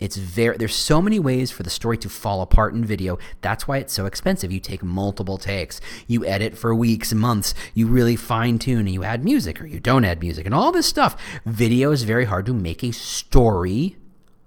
It's 0.00 0.16
very 0.16 0.56
there's 0.56 0.74
so 0.74 1.00
many 1.00 1.20
ways 1.20 1.52
for 1.52 1.62
the 1.62 1.70
story 1.70 1.96
to 1.98 2.08
fall 2.08 2.42
apart 2.42 2.74
in 2.74 2.84
video. 2.84 3.18
That's 3.42 3.68
why 3.68 3.78
it's 3.78 3.92
so 3.92 4.06
expensive. 4.06 4.50
You 4.50 4.58
take 4.58 4.82
multiple 4.82 5.38
takes. 5.38 5.80
You 6.08 6.26
edit 6.26 6.58
for 6.58 6.74
weeks 6.74 7.14
months. 7.14 7.54
You 7.74 7.86
really 7.86 8.16
fine 8.16 8.58
tune 8.58 8.80
and 8.80 8.90
you 8.90 9.04
add 9.04 9.24
music 9.24 9.60
or 9.60 9.66
you 9.66 9.78
don't 9.78 10.04
add 10.04 10.20
music 10.20 10.46
and 10.46 10.54
all 10.54 10.72
this 10.72 10.86
stuff. 10.86 11.16
Video 11.46 11.92
is 11.92 12.02
very 12.02 12.24
hard 12.24 12.46
to 12.46 12.52
make 12.52 12.82
a 12.82 12.92
story 12.92 13.96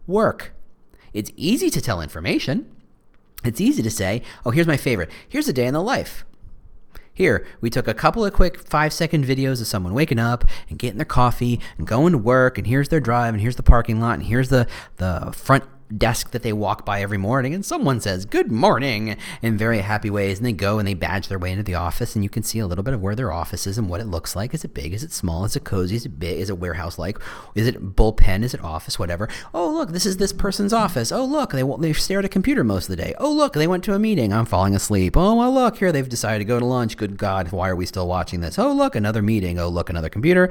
work. 0.06 0.54
It's 1.18 1.32
easy 1.36 1.72
to 1.72 1.82
tell 1.82 2.00
information. 2.00 2.70
It's 3.44 3.60
easy 3.60 3.82
to 3.82 3.90
say, 3.90 4.22
oh, 4.46 4.52
here's 4.52 4.68
my 4.68 4.78
favorite. 4.78 5.10
Here's 5.28 5.48
a 5.48 5.54
day 5.54 5.66
in 5.66 5.74
the 5.74 5.82
life. 5.82 6.24
Here, 7.12 7.44
we 7.60 7.72
took 7.72 7.88
a 7.88 7.96
couple 7.96 8.24
of 8.24 8.34
quick 8.34 8.60
five 8.60 8.94
second 8.94 9.26
videos 9.26 9.60
of 9.60 9.66
someone 9.66 9.96
waking 9.96 10.20
up 10.20 10.46
and 10.70 10.78
getting 10.78 11.00
their 11.00 11.06
coffee 11.06 11.60
and 11.76 11.88
going 11.88 12.12
to 12.12 12.20
work, 12.20 12.60
and 12.60 12.68
here's 12.68 12.90
their 12.90 13.00
drive, 13.00 13.34
and 13.34 13.42
here's 13.42 13.56
the 13.56 13.64
parking 13.64 14.00
lot, 14.00 14.20
and 14.20 14.28
here's 14.28 14.50
the, 14.50 14.68
the 14.98 15.34
front 15.36 15.64
desk 15.96 16.32
that 16.32 16.44
they 16.44 16.52
walk 16.52 16.86
by 16.86 17.02
every 17.02 17.18
morning 17.18 17.54
and 17.54 17.66
someone 17.66 18.02
says 18.02 18.26
good 18.26 18.52
morning 18.52 19.16
in 19.42 19.58
very 19.58 19.80
happy 19.80 20.10
ways 20.10 20.38
and 20.38 20.46
they 20.46 20.52
go 20.52 20.80
and 20.80 20.88
they 20.88 20.94
badge 20.94 21.28
their 21.28 21.40
way 21.40 21.52
into 21.52 21.64
the 21.64 21.76
office 21.76 22.16
and 22.16 22.24
you 22.24 22.30
can 22.30 22.44
see 22.44 22.60
a 22.60 22.68
little 22.68 22.84
bit 22.84 22.94
of 22.94 23.02
where 23.02 23.16
their 23.16 23.32
office 23.32 23.66
is 23.66 23.78
and 23.78 23.88
what 23.88 24.02
it 24.02 24.08
looks 24.08 24.36
like. 24.36 24.54
Is 24.54 24.66
it 24.66 24.74
big? 24.74 24.94
Is 24.94 25.04
it 25.04 25.14
small? 25.14 25.46
Is 25.46 25.56
it 25.56 25.64
cozy? 25.64 25.96
Is 25.96 26.06
it 26.06 26.20
big? 26.20 26.40
Is 26.40 26.50
it 26.50 26.60
warehouse 26.60 27.00
like 27.00 27.18
is 27.56 27.68
it 27.68 27.96
bullpen? 27.96 28.44
Is 28.44 28.54
it 28.54 28.64
office? 28.64 29.00
Whatever. 29.00 29.30
Oh 29.54 29.72
look 29.72 29.92
this 29.92 30.06
is 30.06 30.18
this 30.18 30.34
person's 30.34 30.74
office. 30.74 31.12
Oh 31.12 31.24
look 31.24 31.52
they 31.52 31.64
they 31.80 31.94
stare 31.94 32.20
at 32.20 32.26
a 32.26 32.30
computer 32.30 32.64
most 32.64 32.90
of 32.90 32.96
the 32.96 33.02
day. 33.04 33.14
Oh 33.18 33.32
look 33.32 33.54
they 33.54 33.68
went 33.68 33.84
to 33.86 33.94
a 33.94 34.00
meeting. 34.00 34.34
I'm 34.34 34.46
falling 34.46 34.76
asleep. 34.76 35.16
Oh 35.16 35.36
well 35.36 35.54
look 35.54 35.78
here 35.78 35.92
they've 35.92 36.08
decided 36.08 36.40
to 36.40 36.46
go 36.46 36.60
to 36.60 36.66
lunch. 36.66 36.98
Good 36.98 37.18
god 37.18 37.52
why 37.52 37.70
are 37.70 37.76
we 37.76 37.86
still 37.86 38.08
watching 38.08 38.42
this? 38.42 38.60
Oh 38.60 38.74
look 38.74 38.96
another 38.96 39.22
meeting. 39.22 39.58
Oh 39.58 39.70
look 39.70 39.90
another 39.90 40.10
computer 40.10 40.50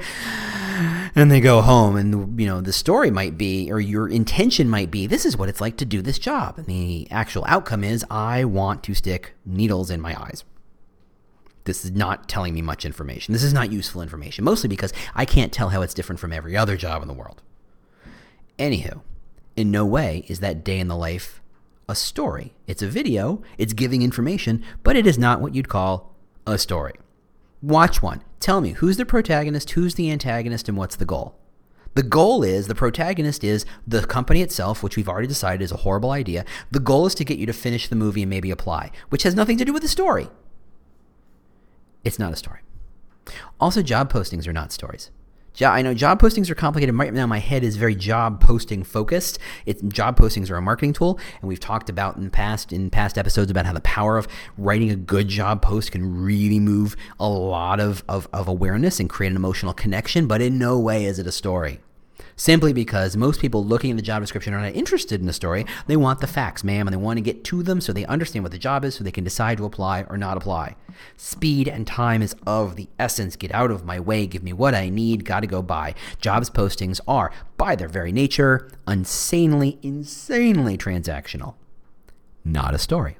and 1.15 1.31
they 1.31 1.39
go 1.39 1.61
home 1.61 1.95
and 1.95 2.39
you 2.39 2.45
know 2.45 2.61
the 2.61 2.73
story 2.73 3.11
might 3.11 3.37
be 3.37 3.71
or 3.71 3.79
your 3.79 4.07
intention 4.07 4.69
might 4.69 4.91
be 4.91 5.07
this 5.07 5.25
is 5.25 5.37
what 5.37 5.49
it's 5.49 5.61
like 5.61 5.77
to 5.77 5.85
do 5.85 6.01
this 6.01 6.19
job. 6.19 6.57
And 6.57 6.67
the 6.67 7.07
actual 7.11 7.45
outcome 7.47 7.83
is 7.83 8.05
i 8.09 8.43
want 8.43 8.83
to 8.83 8.93
stick 8.93 9.33
needles 9.45 9.89
in 9.89 10.01
my 10.01 10.19
eyes. 10.19 10.43
This 11.65 11.83
is 11.83 11.91
not 11.91 12.29
telling 12.29 12.53
me 12.53 12.61
much 12.61 12.85
information. 12.85 13.33
This 13.33 13.43
is 13.43 13.53
not 13.53 13.71
useful 13.71 14.01
information 14.01 14.43
mostly 14.43 14.69
because 14.69 14.93
i 15.15 15.25
can't 15.25 15.53
tell 15.53 15.69
how 15.69 15.81
it's 15.81 15.93
different 15.93 16.19
from 16.19 16.33
every 16.33 16.55
other 16.55 16.77
job 16.77 17.01
in 17.01 17.07
the 17.07 17.13
world. 17.13 17.41
Anywho 18.59 19.01
in 19.55 19.71
no 19.71 19.85
way 19.85 20.25
is 20.27 20.39
that 20.39 20.63
day 20.63 20.79
in 20.79 20.87
the 20.87 20.95
life 20.95 21.41
a 21.89 21.95
story. 21.95 22.53
It's 22.67 22.81
a 22.81 22.87
video. 22.87 23.41
It's 23.57 23.73
giving 23.73 24.01
information 24.01 24.63
but 24.83 24.95
it 24.95 25.07
is 25.07 25.17
not 25.17 25.41
what 25.41 25.55
you'd 25.55 25.69
call 25.69 26.15
a 26.45 26.57
story. 26.57 26.93
Watch 27.61 28.01
one. 28.01 28.21
Tell 28.39 28.61
me 28.61 28.71
who's 28.71 28.97
the 28.97 29.05
protagonist, 29.05 29.71
who's 29.71 29.95
the 29.95 30.11
antagonist, 30.11 30.69
and 30.69 30.77
what's 30.77 30.95
the 30.95 31.05
goal. 31.05 31.35
The 31.95 32.03
goal 32.03 32.43
is 32.43 32.67
the 32.67 32.75
protagonist 32.75 33.43
is 33.43 33.65
the 33.87 34.05
company 34.05 34.41
itself, 34.41 34.83
which 34.83 34.95
we've 34.95 35.09
already 35.09 35.27
decided 35.27 35.63
is 35.63 35.71
a 35.71 35.77
horrible 35.77 36.11
idea. 36.11 36.45
The 36.69 36.79
goal 36.79 37.07
is 37.07 37.15
to 37.15 37.25
get 37.25 37.39
you 37.39 37.47
to 37.47 37.53
finish 37.53 37.87
the 37.87 37.95
movie 37.95 38.21
and 38.21 38.29
maybe 38.29 38.51
apply, 38.51 38.91
which 39.09 39.23
has 39.23 39.33
nothing 39.33 39.57
to 39.57 39.65
do 39.65 39.73
with 39.73 39.81
the 39.81 39.87
story. 39.87 40.29
It's 42.03 42.19
not 42.19 42.31
a 42.31 42.35
story. 42.35 42.59
Also, 43.59 43.81
job 43.81 44.11
postings 44.13 44.47
are 44.47 44.53
not 44.53 44.71
stories. 44.71 45.09
I 45.65 45.81
know 45.81 45.93
job 45.93 46.21
postings 46.21 46.49
are 46.49 46.55
complicated. 46.55 46.95
Right 46.95 47.13
now, 47.13 47.25
my 47.25 47.39
head 47.39 47.63
is 47.63 47.77
very 47.77 47.95
job 47.95 48.39
posting 48.39 48.83
focused. 48.83 49.39
It's 49.65 49.81
job 49.81 50.17
postings 50.17 50.51
are 50.51 50.57
a 50.57 50.61
marketing 50.61 50.93
tool, 50.93 51.19
and 51.41 51.49
we've 51.49 51.59
talked 51.59 51.89
about 51.89 52.17
in 52.17 52.29
past 52.29 52.71
in 52.71 52.89
past 52.89 53.17
episodes 53.17 53.49
about 53.49 53.65
how 53.65 53.73
the 53.73 53.81
power 53.81 54.17
of 54.17 54.27
writing 54.57 54.91
a 54.91 54.95
good 54.95 55.27
job 55.27 55.61
post 55.61 55.91
can 55.91 56.23
really 56.23 56.59
move 56.59 56.95
a 57.19 57.27
lot 57.27 57.79
of, 57.79 58.03
of, 58.07 58.27
of 58.33 58.47
awareness 58.47 58.99
and 58.99 59.09
create 59.09 59.31
an 59.31 59.35
emotional 59.35 59.73
connection. 59.73 60.27
But 60.27 60.41
in 60.41 60.59
no 60.59 60.77
way 60.77 61.05
is 61.05 61.17
it 61.17 61.25
a 61.25 61.31
story 61.31 61.79
simply 62.35 62.73
because 62.73 63.17
most 63.17 63.39
people 63.39 63.65
looking 63.65 63.91
at 63.91 63.97
the 63.97 64.03
job 64.03 64.21
description 64.21 64.53
are 64.53 64.61
not 64.61 64.75
interested 64.75 65.19
in 65.19 65.27
the 65.27 65.33
story. 65.33 65.65
They 65.87 65.97
want 65.97 66.21
the 66.21 66.27
facts, 66.27 66.63
ma'am, 66.63 66.87
and 66.87 66.93
they 66.93 66.97
want 66.97 67.17
to 67.17 67.21
get 67.21 67.43
to 67.45 67.63
them 67.63 67.81
so 67.81 67.93
they 67.93 68.05
understand 68.05 68.43
what 68.43 68.51
the 68.51 68.57
job 68.57 68.85
is 68.85 68.95
so 68.95 69.03
they 69.03 69.11
can 69.11 69.23
decide 69.23 69.57
to 69.57 69.65
apply 69.65 70.03
or 70.03 70.17
not 70.17 70.37
apply. 70.37 70.75
Speed 71.15 71.67
and 71.67 71.85
time 71.85 72.21
is 72.21 72.35
of 72.45 72.75
the 72.75 72.89
essence. 72.99 73.35
Get 73.35 73.53
out 73.53 73.71
of 73.71 73.85
my 73.85 73.99
way. 73.99 74.27
Give 74.27 74.43
me 74.43 74.53
what 74.53 74.75
I 74.75 74.89
need. 74.89 75.25
Gotta 75.25 75.47
go 75.47 75.61
buy. 75.61 75.95
Jobs 76.19 76.49
postings 76.49 76.99
are, 77.07 77.31
by 77.57 77.75
their 77.75 77.89
very 77.89 78.11
nature, 78.11 78.69
insanely, 78.87 79.79
insanely 79.81 80.77
transactional. 80.77 81.55
Not 82.43 82.73
a 82.73 82.77
story. 82.77 83.17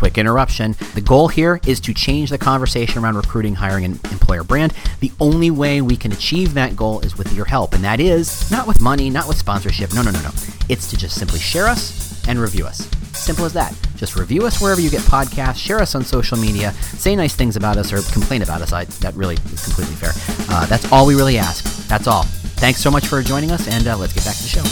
Quick 0.00 0.16
interruption. 0.16 0.76
The 0.94 1.02
goal 1.02 1.28
here 1.28 1.60
is 1.66 1.78
to 1.80 1.92
change 1.92 2.30
the 2.30 2.38
conversation 2.38 3.04
around 3.04 3.16
recruiting, 3.16 3.54
hiring, 3.54 3.84
and 3.84 4.02
employer 4.06 4.42
brand. 4.42 4.72
The 5.00 5.12
only 5.20 5.50
way 5.50 5.82
we 5.82 5.94
can 5.94 6.10
achieve 6.10 6.54
that 6.54 6.74
goal 6.74 7.00
is 7.00 7.18
with 7.18 7.34
your 7.34 7.44
help, 7.44 7.74
and 7.74 7.84
that 7.84 8.00
is 8.00 8.50
not 8.50 8.66
with 8.66 8.80
money, 8.80 9.10
not 9.10 9.28
with 9.28 9.36
sponsorship. 9.36 9.92
No, 9.92 10.00
no, 10.00 10.10
no, 10.10 10.22
no. 10.22 10.30
It's 10.70 10.88
to 10.88 10.96
just 10.96 11.16
simply 11.16 11.38
share 11.38 11.66
us 11.66 12.26
and 12.26 12.38
review 12.38 12.64
us. 12.64 12.88
Simple 13.12 13.44
as 13.44 13.52
that. 13.52 13.76
Just 13.94 14.16
review 14.16 14.46
us 14.46 14.58
wherever 14.58 14.80
you 14.80 14.88
get 14.88 15.02
podcasts, 15.02 15.58
share 15.58 15.80
us 15.80 15.94
on 15.94 16.02
social 16.02 16.38
media, 16.38 16.72
say 16.72 17.14
nice 17.14 17.34
things 17.34 17.56
about 17.56 17.76
us 17.76 17.92
or 17.92 18.00
complain 18.10 18.40
about 18.40 18.62
us. 18.62 18.72
I, 18.72 18.86
that 18.86 19.14
really 19.14 19.34
is 19.52 19.64
completely 19.64 19.96
fair. 19.96 20.12
Uh, 20.48 20.64
that's 20.64 20.90
all 20.90 21.04
we 21.06 21.14
really 21.14 21.36
ask. 21.36 21.86
That's 21.88 22.06
all. 22.06 22.22
Thanks 22.56 22.80
so 22.80 22.90
much 22.90 23.06
for 23.06 23.20
joining 23.20 23.50
us, 23.50 23.68
and 23.68 23.86
uh, 23.86 23.98
let's 23.98 24.14
get 24.14 24.24
back 24.24 24.36
to 24.36 24.42
the 24.44 24.48
show. 24.48 24.62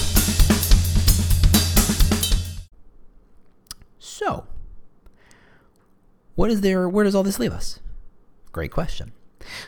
So, 3.98 4.46
what 6.38 6.52
is 6.52 6.60
there? 6.60 6.88
Where 6.88 7.02
does 7.02 7.16
all 7.16 7.24
this 7.24 7.40
leave 7.40 7.52
us? 7.52 7.80
Great 8.52 8.70
question. 8.70 9.10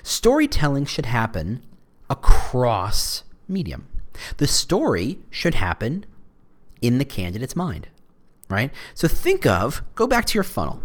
Storytelling 0.04 0.84
should 0.84 1.06
happen 1.06 1.64
across 2.08 3.24
medium. 3.48 3.88
The 4.36 4.46
story 4.46 5.18
should 5.30 5.56
happen 5.56 6.06
in 6.80 6.98
the 6.98 7.04
candidate's 7.04 7.56
mind, 7.56 7.88
right? 8.48 8.70
So 8.94 9.08
think 9.08 9.46
of, 9.46 9.82
go 9.96 10.06
back 10.06 10.26
to 10.26 10.34
your 10.34 10.44
funnel. 10.44 10.80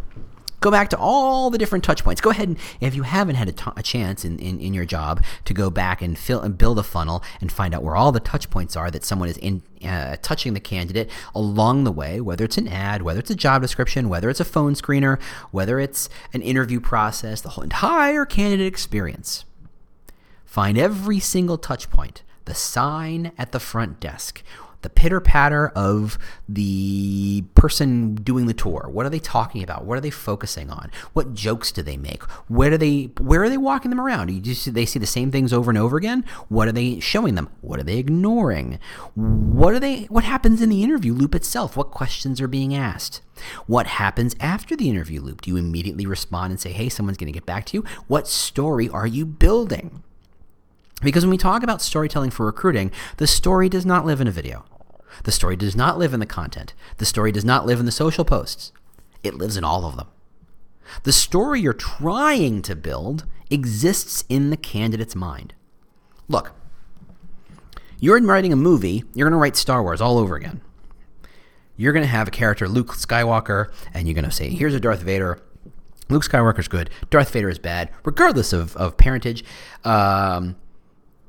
Go 0.65 0.71
back 0.71 0.89
to 0.89 0.97
all 0.97 1.51
the 1.51 1.59
different 1.59 1.83
touch 1.83 2.03
points. 2.03 2.21
Go 2.21 2.31
ahead 2.31 2.47
and, 2.47 2.57
if 2.81 2.95
you 2.95 3.03
haven't 3.03 3.35
had 3.35 3.47
a, 3.47 3.51
t- 3.51 3.69
a 3.77 3.83
chance 3.83 4.25
in, 4.25 4.39
in, 4.39 4.59
in 4.59 4.73
your 4.73 4.83
job 4.83 5.23
to 5.43 5.53
go 5.53 5.69
back 5.69 6.01
and 6.01 6.17
fill 6.17 6.41
and 6.41 6.57
build 6.57 6.79
a 6.79 6.83
funnel 6.83 7.23
and 7.39 7.51
find 7.51 7.75
out 7.75 7.83
where 7.83 7.95
all 7.95 8.11
the 8.11 8.19
touch 8.19 8.49
points 8.49 8.75
are 8.75 8.89
that 8.89 9.03
someone 9.03 9.29
is 9.29 9.37
in 9.37 9.61
uh, 9.83 10.15
touching 10.23 10.55
the 10.55 10.59
candidate 10.59 11.11
along 11.35 11.83
the 11.83 11.91
way, 11.91 12.19
whether 12.19 12.43
it's 12.43 12.57
an 12.57 12.67
ad, 12.67 13.03
whether 13.03 13.19
it's 13.19 13.29
a 13.29 13.35
job 13.35 13.61
description, 13.61 14.09
whether 14.09 14.27
it's 14.27 14.39
a 14.39 14.43
phone 14.43 14.73
screener, 14.73 15.21
whether 15.51 15.79
it's 15.79 16.09
an 16.33 16.41
interview 16.41 16.79
process, 16.79 17.41
the 17.41 17.49
whole 17.49 17.63
entire 17.63 18.25
candidate 18.25 18.65
experience. 18.65 19.45
Find 20.45 20.79
every 20.79 21.19
single 21.19 21.59
touch 21.59 21.91
point, 21.91 22.23
the 22.45 22.55
sign 22.55 23.33
at 23.37 23.51
the 23.51 23.59
front 23.59 23.99
desk, 23.99 24.41
the 24.85 24.89
pitter 24.91 25.19
patter 25.19 25.69
of 25.69 26.19
the 26.47 27.43
person 27.55 28.13
doing 28.13 28.45
the 28.45 28.53
tour. 28.53 28.87
What 28.87 29.03
are 29.03 29.09
they 29.09 29.17
talking 29.17 29.63
about? 29.63 29.83
What 29.83 29.97
are 29.97 30.01
they 30.01 30.11
focusing 30.11 30.69
on? 30.69 30.91
What 31.13 31.33
jokes 31.33 31.71
do 31.71 31.81
they 31.81 31.97
make? 31.97 32.21
Where 32.47 32.69
do 32.69 32.77
they 32.77 33.05
where 33.19 33.41
are 33.41 33.49
they 33.49 33.57
walking 33.57 33.89
them 33.89 33.99
around? 33.99 34.27
Do 34.27 34.33
you 34.33 34.41
just 34.41 34.71
they 34.75 34.85
see 34.85 34.99
the 34.99 35.07
same 35.07 35.31
things 35.31 35.51
over 35.51 35.71
and 35.71 35.77
over 35.77 35.97
again. 35.97 36.23
What 36.49 36.67
are 36.67 36.71
they 36.71 36.99
showing 36.99 37.33
them? 37.33 37.49
What 37.61 37.79
are 37.79 37.83
they 37.83 37.97
ignoring? 37.97 38.77
What 39.15 39.73
are 39.73 39.79
they 39.79 40.03
what 40.03 40.23
happens 40.23 40.61
in 40.61 40.69
the 40.69 40.83
interview 40.83 41.13
loop 41.13 41.33
itself? 41.33 41.75
What 41.75 41.89
questions 41.89 42.39
are 42.39 42.47
being 42.47 42.75
asked? 42.75 43.21
What 43.65 43.87
happens 43.87 44.35
after 44.39 44.75
the 44.75 44.87
interview 44.87 45.19
loop? 45.19 45.41
Do 45.41 45.49
you 45.49 45.57
immediately 45.57 46.05
respond 46.05 46.51
and 46.51 46.59
say, 46.59 46.71
"Hey, 46.71 46.89
someone's 46.89 47.17
going 47.17 47.33
to 47.33 47.39
get 47.39 47.47
back 47.47 47.65
to 47.67 47.77
you"? 47.77 47.83
What 48.05 48.27
story 48.27 48.87
are 48.87 49.07
you 49.07 49.25
building? 49.25 50.03
Because 51.01 51.25
when 51.25 51.31
we 51.31 51.37
talk 51.37 51.63
about 51.63 51.81
storytelling 51.81 52.31
for 52.31 52.45
recruiting, 52.45 52.91
the 53.17 53.27
story 53.27 53.67
does 53.67 53.85
not 53.85 54.05
live 54.05 54.21
in 54.21 54.27
a 54.27 54.31
video. 54.31 54.63
The 55.23 55.31
story 55.31 55.55
does 55.55 55.75
not 55.75 55.97
live 55.97 56.13
in 56.13 56.19
the 56.19 56.25
content. 56.25 56.73
The 56.97 57.05
story 57.05 57.31
does 57.31 57.45
not 57.45 57.65
live 57.65 57.79
in 57.79 57.85
the 57.85 57.91
social 57.91 58.25
posts. 58.25 58.71
It 59.23 59.35
lives 59.35 59.57
in 59.57 59.63
all 59.63 59.85
of 59.85 59.95
them. 59.95 60.07
The 61.03 61.11
story 61.11 61.61
you're 61.61 61.73
trying 61.73 62.61
to 62.63 62.75
build 62.75 63.25
exists 63.49 64.23
in 64.29 64.49
the 64.49 64.57
candidate's 64.57 65.15
mind. 65.15 65.53
Look, 66.27 66.53
you're 67.99 68.21
writing 68.21 68.53
a 68.53 68.57
movie, 68.57 69.03
you're 69.13 69.27
going 69.27 69.37
to 69.37 69.41
write 69.41 69.55
Star 69.55 69.81
Wars 69.81 70.01
all 70.01 70.17
over 70.17 70.35
again. 70.35 70.61
You're 71.77 71.93
going 71.93 72.05
to 72.05 72.11
have 72.11 72.27
a 72.27 72.31
character, 72.31 72.67
Luke 72.67 72.93
Skywalker, 72.93 73.71
and 73.93 74.07
you're 74.07 74.15
going 74.15 74.25
to 74.25 74.31
say, 74.31 74.49
here's 74.49 74.73
a 74.73 74.79
Darth 74.79 75.01
Vader. 75.01 75.41
Luke 76.07 76.23
Skywalker's 76.23 76.67
good. 76.67 76.89
Darth 77.09 77.31
Vader 77.31 77.49
is 77.49 77.59
bad, 77.59 77.89
regardless 78.03 78.53
of, 78.53 78.77
of 78.77 78.95
parentage. 78.95 79.43
Um, 79.83 80.55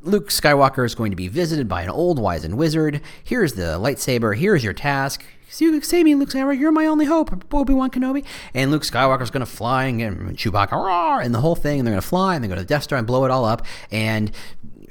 Luke 0.07 0.29
Skywalker 0.29 0.87
is 0.87 0.95
going 0.95 1.11
to 1.11 1.17
be 1.17 1.29
visited 1.29 1.69
by 1.69 1.83
an 1.83 1.91
old 1.91 2.19
wizened 2.19 2.57
wizard. 2.57 3.01
Here's 3.25 3.55
the 3.55 3.79
lightsaber. 3.79 4.37
Here's 4.37 4.63
your 4.63 4.73
task. 4.73 5.25
Save 5.49 6.05
me, 6.05 6.15
Luke 6.15 6.31
Skywalker. 6.31 6.59
You're 6.59 6.73
my 6.73 6.87
only 6.87 7.07
hope, 7.07 7.53
Obi 7.53 7.75
Wan 7.75 7.91
Kenobi. 7.91 8.25
And 8.55 8.71
Luke 8.71 8.83
Skywalker's 8.83 9.31
going 9.31 9.45
to 9.45 9.51
fly 9.51 9.87
and, 9.87 10.37
Chewbacca, 10.37 10.73
roar, 10.73 11.21
and 11.21 11.35
the 11.35 11.41
whole 11.41 11.57
thing. 11.57 11.81
And 11.81 11.87
they're 11.87 11.93
going 11.93 12.03
to 12.03 12.07
fly 12.07 12.35
and 12.35 12.45
they're 12.45 12.49
going 12.49 12.61
to 12.61 12.67
Death 12.67 12.85
Star 12.85 12.99
and 12.99 13.07
blow 13.07 13.25
it 13.25 13.31
all 13.31 13.45
up 13.45 13.67
and 13.91 14.31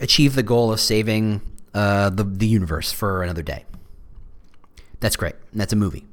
achieve 0.01 0.35
the 0.35 0.43
goal 0.43 0.71
of 0.71 0.79
saving 0.79 1.41
uh, 1.73 2.09
the 2.09 2.23
the 2.23 2.47
universe 2.47 2.91
for 2.91 3.23
another 3.23 3.41
day. 3.41 3.65
That's 4.99 5.15
great. 5.15 5.35
That's 5.53 5.73
a 5.73 5.75
movie. 5.75 6.05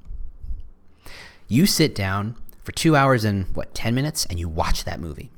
You 1.49 1.67
sit 1.67 1.95
down 1.95 2.37
for 2.63 2.73
two 2.73 2.95
hours 2.97 3.25
and 3.25 3.47
what 3.55 3.75
ten 3.75 3.95
minutes, 3.95 4.27
and 4.27 4.39
you 4.39 4.49
watch 4.49 4.85
that 4.85 5.01
movie. 5.01 5.31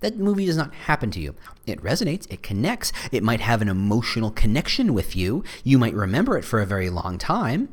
That 0.00 0.18
movie 0.18 0.46
does 0.46 0.56
not 0.56 0.74
happen 0.74 1.10
to 1.12 1.20
you. 1.20 1.34
It 1.66 1.82
resonates, 1.82 2.30
it 2.30 2.42
connects, 2.42 2.92
it 3.10 3.22
might 3.22 3.40
have 3.40 3.62
an 3.62 3.68
emotional 3.68 4.30
connection 4.30 4.92
with 4.92 5.16
you. 5.16 5.42
You 5.64 5.78
might 5.78 5.94
remember 5.94 6.36
it 6.36 6.44
for 6.44 6.60
a 6.60 6.66
very 6.66 6.90
long 6.90 7.16
time, 7.16 7.68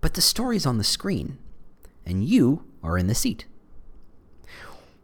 but 0.00 0.14
the 0.14 0.20
story's 0.20 0.66
on 0.66 0.78
the 0.78 0.84
screen, 0.84 1.38
and 2.04 2.24
you 2.24 2.64
are 2.82 2.98
in 2.98 3.06
the 3.06 3.14
seat. 3.14 3.46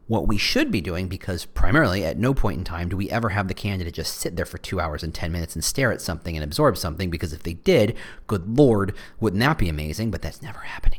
What 0.08 0.28
we 0.28 0.38
should 0.38 0.70
be 0.70 0.80
doing, 0.80 1.08
because 1.08 1.44
primarily 1.44 2.04
at 2.04 2.18
no 2.18 2.32
point 2.32 2.58
in 2.58 2.64
time 2.64 2.88
do 2.88 2.96
we 2.96 3.10
ever 3.10 3.30
have 3.30 3.48
the 3.48 3.54
candidate 3.54 3.94
just 3.94 4.18
sit 4.18 4.36
there 4.36 4.44
for 4.44 4.58
two 4.58 4.80
hours 4.80 5.02
and 5.02 5.12
10 5.12 5.32
minutes 5.32 5.54
and 5.54 5.64
stare 5.64 5.90
at 5.92 6.00
something 6.00 6.36
and 6.36 6.44
absorb 6.44 6.76
something, 6.76 7.10
because 7.10 7.32
if 7.32 7.42
they 7.42 7.54
did, 7.54 7.96
good 8.26 8.56
lord, 8.56 8.94
wouldn't 9.20 9.40
that 9.40 9.58
be 9.58 9.68
amazing? 9.68 10.10
But 10.10 10.22
that's 10.22 10.42
never 10.42 10.60
happening. 10.60 10.95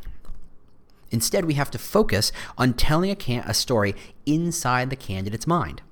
Instead, 1.10 1.44
we 1.44 1.54
have 1.54 1.70
to 1.70 1.78
focus 1.78 2.32
on 2.56 2.74
telling 2.74 3.10
a, 3.10 3.16
can- 3.16 3.44
a 3.46 3.54
story 3.54 3.94
inside 4.26 4.90
the 4.90 4.96
candidate's 4.96 5.46
mind. 5.46 5.82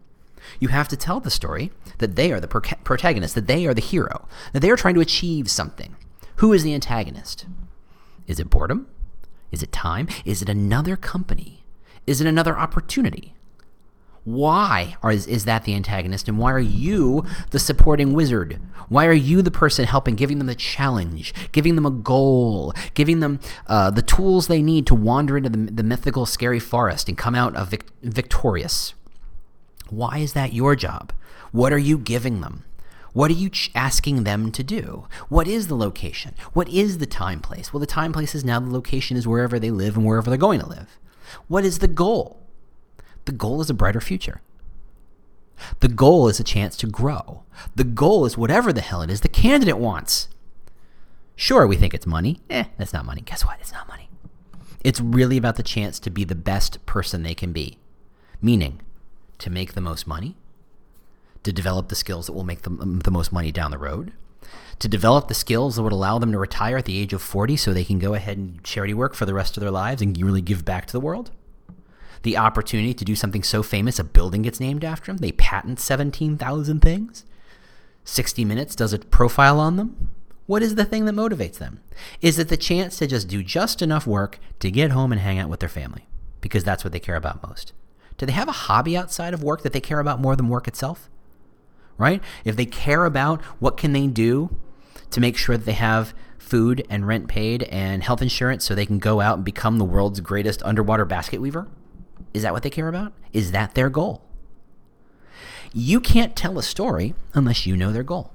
You 0.61 0.69
have 0.69 0.89
to 0.89 0.97
tell 0.97 1.21
the 1.21 1.31
story 1.31 1.73
that 1.99 2.17
they 2.17 2.31
are 2.33 2.41
the 2.41 2.49
pro- 2.49 2.61
protagonist, 2.85 3.35
that 3.35 3.47
they 3.47 3.67
are 3.67 3.75
the 3.75 3.81
hero, 3.81 4.29
that 4.53 4.61
they 4.61 4.71
are 4.71 4.77
trying 4.77 4.95
to 4.95 5.01
achieve 5.01 5.51
something. 5.51 5.97
Who 6.37 6.53
is 6.53 6.63
the 6.63 6.75
antagonist? 6.75 7.47
Is 8.27 8.39
it 8.39 8.51
boredom? 8.51 8.87
Is 9.51 9.63
it 9.63 9.73
time? 9.73 10.09
Is 10.25 10.43
it 10.43 10.49
another 10.49 10.97
company? 10.97 11.65
Is 12.07 12.21
it 12.21 12.27
another 12.27 12.57
opportunity? 12.59 13.35
Why 14.27 14.97
are, 15.05 15.13
is, 15.13 15.29
is 15.29 15.45
that 15.45 15.63
the 15.63 15.75
antagonist, 15.77 16.27
and 16.27 16.37
why 16.37 16.51
are 16.51 16.59
you 16.59 17.25
the 17.51 17.61
supporting 17.61 18.13
wizard? 18.13 18.61
Why 18.89 19.07
are 19.07 19.13
you 19.13 19.41
the 19.41 19.53
person 19.53 19.85
helping, 19.85 20.17
giving 20.17 20.39
them 20.39 20.49
the 20.49 20.57
challenge, 20.57 21.33
giving 21.53 21.77
them 21.77 21.87
a 21.87 21.93
goal, 21.93 22.75
giving 22.95 23.21
them 23.21 23.39
uh, 23.69 23.93
the 23.93 24.03
tools 24.03 24.49
they 24.49 24.63
need 24.63 24.85
to 24.89 24.97
wander 24.97 25.37
into 25.37 25.49
the, 25.49 25.71
the 25.71 25.85
mythical, 25.85 26.27
scary 26.27 26.59
forest 26.59 27.09
and 27.09 27.17
come 27.17 27.37
out 27.37 27.55
of 27.55 27.69
vic- 27.69 27.87
victorious? 28.03 28.95
Why 29.91 30.19
is 30.19 30.33
that 30.33 30.53
your 30.53 30.75
job? 30.75 31.13
What 31.53 31.73
are 31.73 31.79
you 31.79 31.97
giving 31.97 32.41
them? 32.41 32.65
What 33.13 33.31
are 33.31 33.35
you 33.35 33.49
ch- 33.49 33.71
asking 33.77 34.25
them 34.25 34.51
to 34.51 34.65
do? 34.65 35.07
What 35.29 35.47
is 35.47 35.69
the 35.69 35.77
location? 35.77 36.35
What 36.53 36.69
is 36.69 36.99
the 36.99 37.07
time 37.07 37.39
place? 37.39 37.73
Well, 37.73 37.79
the 37.79 37.87
time 37.87 38.13
place 38.13 38.35
is 38.35 38.45
now 38.45 38.59
the 38.59 38.71
location 38.71 39.17
is 39.17 39.25
wherever 39.25 39.61
they 39.61 39.71
live 39.71 39.97
and 39.97 40.05
wherever 40.05 40.31
they're 40.31 40.37
going 40.37 40.59
to 40.59 40.69
live. 40.69 40.99
What 41.47 41.65
is 41.65 41.79
the 41.79 41.87
goal? 41.87 42.46
The 43.27 43.33
goal 43.33 43.61
is 43.61 43.69
a 43.69 43.75
brighter 43.75 44.01
future. 44.01 44.41
The 45.81 45.89
goal 45.89 46.29
is 46.29 46.41
a 46.41 46.45
chance 46.45 46.77
to 46.79 46.87
grow. 46.87 47.43
The 47.75 47.85
goal 47.85 48.25
is 48.25 48.39
whatever 48.39 48.73
the 48.73 48.81
hell 48.81 49.03
it 49.03 49.11
is 49.11 49.21
the 49.21 49.29
candidate 49.29 49.79
wants. 49.79 50.29
Sure, 51.35 51.67
we 51.67 51.77
think 51.77 51.93
it's 51.93 52.07
money. 52.07 52.41
Eh, 52.49 52.65
that's 52.79 52.93
not 52.93 53.05
money. 53.05 53.21
Guess 53.21 53.45
what? 53.45 53.59
It's 53.61 53.73
not 53.73 53.89
money. 53.89 54.09
It's 54.85 55.01
really 55.01 55.37
about 55.37 55.57
the 55.57 55.63
chance 55.63 55.99
to 56.01 56.11
be 56.11 56.25
the 56.25 56.35
best 56.35 56.85
person 56.87 57.23
they 57.23 57.35
can 57.35 57.53
be. 57.53 57.79
Meaning, 58.41 58.81
to 59.39 59.51
make 59.51 59.75
the 59.75 59.81
most 59.81 60.07
money, 60.07 60.37
to 61.43 61.53
develop 61.53 61.89
the 61.89 61.95
skills 61.95 62.27
that 62.27 62.33
will 62.33 62.45
make 62.45 62.63
them 62.63 63.01
the 63.01 63.11
most 63.11 63.33
money 63.33 63.51
down 63.51 63.71
the 63.71 63.79
road, 63.79 64.13
to 64.79 64.89
develop 64.89 65.29
the 65.29 65.35
skills 65.35 65.77
that 65.77 65.83
would 65.83 65.93
allow 65.93 66.19
them 66.19 66.33
to 66.33 66.39
retire 66.39 66.77
at 66.77 66.85
the 66.85 66.99
age 66.99 67.13
of 67.13 67.23
40 67.23 67.57
so 67.57 67.73
they 67.73 67.85
can 67.85 67.99
go 67.99 68.15
ahead 68.15 68.39
and 68.39 68.63
charity 68.63 68.95
work 68.95 69.15
for 69.15 69.27
the 69.27 69.35
rest 69.35 69.57
of 69.57 69.63
their 69.63 69.71
lives 69.71 70.01
and 70.01 70.21
really 70.21 70.43
give 70.43 70.65
back 70.65 70.87
to 70.87 70.93
the 70.93 71.01
world 71.01 71.33
the 72.23 72.37
opportunity 72.37 72.95
to 72.95 73.05
do 73.05 73.15
something 73.15 73.43
so 73.43 73.63
famous 73.63 73.99
a 73.99 74.05
building 74.05 74.43
gets 74.43 74.61
named 74.61 74.85
after 74.85 75.13
them. 75.13 75.19
They 75.19 75.33
patent 75.33 75.81
17,000 75.81 76.81
things. 76.81 77.25
60 78.05 78.45
Minutes 78.45 78.77
does 78.77 78.93
a 78.93 78.99
profile 78.99 79.59
on 79.59 79.77
them. 79.77 80.11
What 80.47 80.63
is 80.63 80.77
the 80.77 80.85
thing 80.85 81.07
that 81.07 81.15
motivates 81.15 81.59
them? 81.59 81.81
Is 82.23 82.39
it 82.39 82.49
the 82.49 82.57
chance 82.57 82.99
to 82.99 83.07
just 83.07 83.27
do 83.27 83.43
just 83.43 83.83
enough 83.83 84.07
work 84.07 84.39
to 84.61 84.71
get 84.71 84.93
home 84.93 85.11
and 85.11 85.21
hang 85.21 85.39
out 85.39 85.49
with 85.49 85.59
their 85.61 85.69
family? 85.69 86.07
Because 86.41 86.63
that's 86.63 86.85
what 86.85 86.93
they 86.93 87.01
care 87.01 87.17
about 87.17 87.43
most. 87.47 87.73
Do 88.17 88.27
they 88.27 88.33
have 88.33 88.49
a 88.49 88.53
hobby 88.53 88.97
outside 88.97 89.35
of 89.35 89.43
work 89.43 89.63
that 89.63 89.73
they 89.73 89.81
care 89.81 89.99
about 89.99 90.21
more 90.21 90.37
than 90.37 90.49
work 90.49 90.69
itself? 90.69 91.11
Right? 91.99 92.23
If 92.45 92.55
they 92.57 92.67
care 92.67 93.05
about 93.05 93.43
what 93.59 93.77
can 93.77 93.93
they 93.93 94.07
do 94.07 94.57
to 95.11 95.21
make 95.21 95.37
sure 95.37 95.57
that 95.57 95.67
they 95.67 95.73
have 95.73 96.15
food 96.39 96.87
and 96.89 97.07
rent 97.07 97.27
paid 97.27 97.65
and 97.65 98.05
health 98.05 98.23
insurance 98.23 98.65
so 98.65 98.75
they 98.75 98.87
can 98.87 99.01
go 99.01 99.21
out 99.21 99.37
and 99.37 99.45
become 99.45 99.79
the 99.79 99.85
world's 99.85 100.21
greatest 100.21 100.63
underwater 100.63 101.05
basket 101.05 101.41
weaver? 101.41 101.67
Is 102.35 102.43
that 102.43 102.53
what 102.53 102.63
they 102.63 102.71
care 102.71 102.89
about? 102.89 103.13
Is 103.33 103.53
that 103.53 103.75
their 103.75 103.91
goal? 103.91 104.23
You 105.73 106.01
can't 106.01 106.37
tell 106.37 106.59
a 106.59 106.63
story 106.63 107.15
unless 107.35 107.67
you 107.67 107.77
know 107.77 107.93
their 107.93 108.03
goal. 108.03 108.33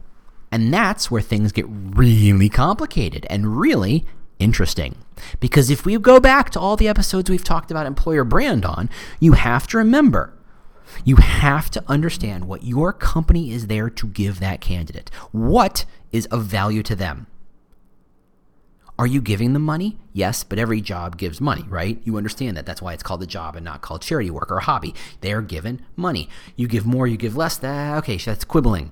And 0.52 0.74
that's 0.74 1.10
where 1.10 1.22
things 1.22 1.52
get 1.52 1.66
really 1.68 2.50
complicated 2.50 3.26
and 3.30 3.60
really 3.60 4.06
interesting. 4.38 4.98
Because 5.40 5.70
if 5.70 5.86
we 5.86 5.98
go 5.98 6.20
back 6.20 6.50
to 6.52 6.60
all 6.60 6.76
the 6.76 6.88
episodes 6.88 7.30
we've 7.30 7.44
talked 7.44 7.72
about 7.72 7.86
employer 7.86 8.24
brand 8.24 8.66
on, 8.66 8.90
you 9.20 9.34
have 9.34 9.68
to 9.68 9.78
remember 9.78 10.34
you 11.04 11.18
have 11.18 11.70
to 11.72 11.84
understand 11.88 12.48
what 12.48 12.64
your 12.64 12.94
company 12.94 13.52
is 13.52 13.68
there 13.68 13.90
to 13.90 14.08
give 14.08 14.40
that 14.40 14.62
candidate. 14.62 15.10
What 15.32 15.86
is 16.12 16.26
of 16.28 16.44
value 16.44 16.84
to 16.84 16.96
them? 16.96 17.28
Are 19.02 19.08
you 19.08 19.20
giving 19.20 19.54
them 19.54 19.64
money? 19.64 19.98
Yes, 20.14 20.44
but 20.44 20.60
every 20.60 20.80
job 20.80 21.18
gives 21.18 21.42
money, 21.42 21.64
right? 21.68 22.00
You 22.04 22.18
understand 22.18 22.56
that. 22.56 22.68
That's 22.68 22.84
why 22.84 22.94
it's 22.94 23.02
called 23.02 23.24
a 23.24 23.26
job 23.26 23.56
and 23.56 23.66
not 23.66 23.82
called 23.82 24.04
charity 24.04 24.30
work 24.30 24.52
or 24.52 24.58
a 24.60 24.64
hobby. 24.64 24.94
They're 25.22 25.42
given 25.42 25.82
money. 25.96 26.30
You 26.56 26.68
give 26.68 26.86
more, 26.86 27.08
you 27.08 27.18
give 27.18 27.36
less. 27.36 27.58
That, 27.58 27.98
okay, 27.98 28.20
so 28.20 28.30
that's 28.30 28.44
quibbling. 28.44 28.92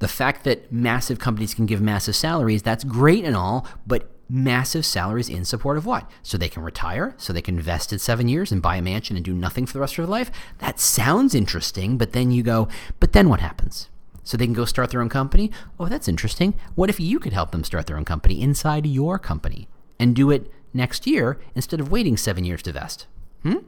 The 0.00 0.06
fact 0.06 0.44
that 0.44 0.70
massive 0.70 1.18
companies 1.18 1.54
can 1.54 1.64
give 1.64 1.80
massive 1.80 2.14
salaries, 2.14 2.62
that's 2.62 2.84
great 2.84 3.24
and 3.24 3.34
all, 3.34 3.66
but 3.86 4.10
massive 4.28 4.84
salaries 4.84 5.30
in 5.30 5.46
support 5.46 5.78
of 5.78 5.86
what? 5.86 6.06
So 6.22 6.36
they 6.36 6.50
can 6.50 6.62
retire, 6.62 7.14
so 7.16 7.32
they 7.32 7.40
can 7.40 7.56
invest 7.56 7.90
in 7.90 7.98
seven 7.98 8.28
years 8.28 8.52
and 8.52 8.60
buy 8.60 8.76
a 8.76 8.82
mansion 8.82 9.16
and 9.16 9.24
do 9.24 9.32
nothing 9.32 9.64
for 9.64 9.72
the 9.72 9.80
rest 9.80 9.94
of 9.94 10.04
their 10.04 10.10
life? 10.10 10.30
That 10.58 10.78
sounds 10.78 11.34
interesting, 11.34 11.96
but 11.96 12.12
then 12.12 12.32
you 12.32 12.42
go, 12.42 12.68
but 13.00 13.14
then 13.14 13.30
what 13.30 13.40
happens? 13.40 13.88
So 14.28 14.36
they 14.36 14.44
can 14.44 14.52
go 14.52 14.66
start 14.66 14.90
their 14.90 15.00
own 15.00 15.08
company. 15.08 15.50
Oh, 15.80 15.86
that's 15.86 16.06
interesting. 16.06 16.52
What 16.74 16.90
if 16.90 17.00
you 17.00 17.18
could 17.18 17.32
help 17.32 17.50
them 17.50 17.64
start 17.64 17.86
their 17.86 17.96
own 17.96 18.04
company 18.04 18.42
inside 18.42 18.84
your 18.84 19.18
company 19.18 19.68
and 19.98 20.14
do 20.14 20.30
it 20.30 20.52
next 20.74 21.06
year 21.06 21.38
instead 21.54 21.80
of 21.80 21.90
waiting 21.90 22.18
seven 22.18 22.44
years 22.44 22.62
to 22.64 22.72
vest? 22.72 23.06
Hmm? 23.42 23.60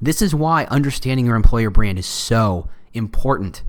This 0.00 0.20
is 0.20 0.34
why 0.34 0.64
understanding 0.64 1.26
your 1.26 1.36
employer 1.36 1.70
brand 1.70 1.96
is 1.96 2.06
so 2.06 2.68
important. 2.92 3.62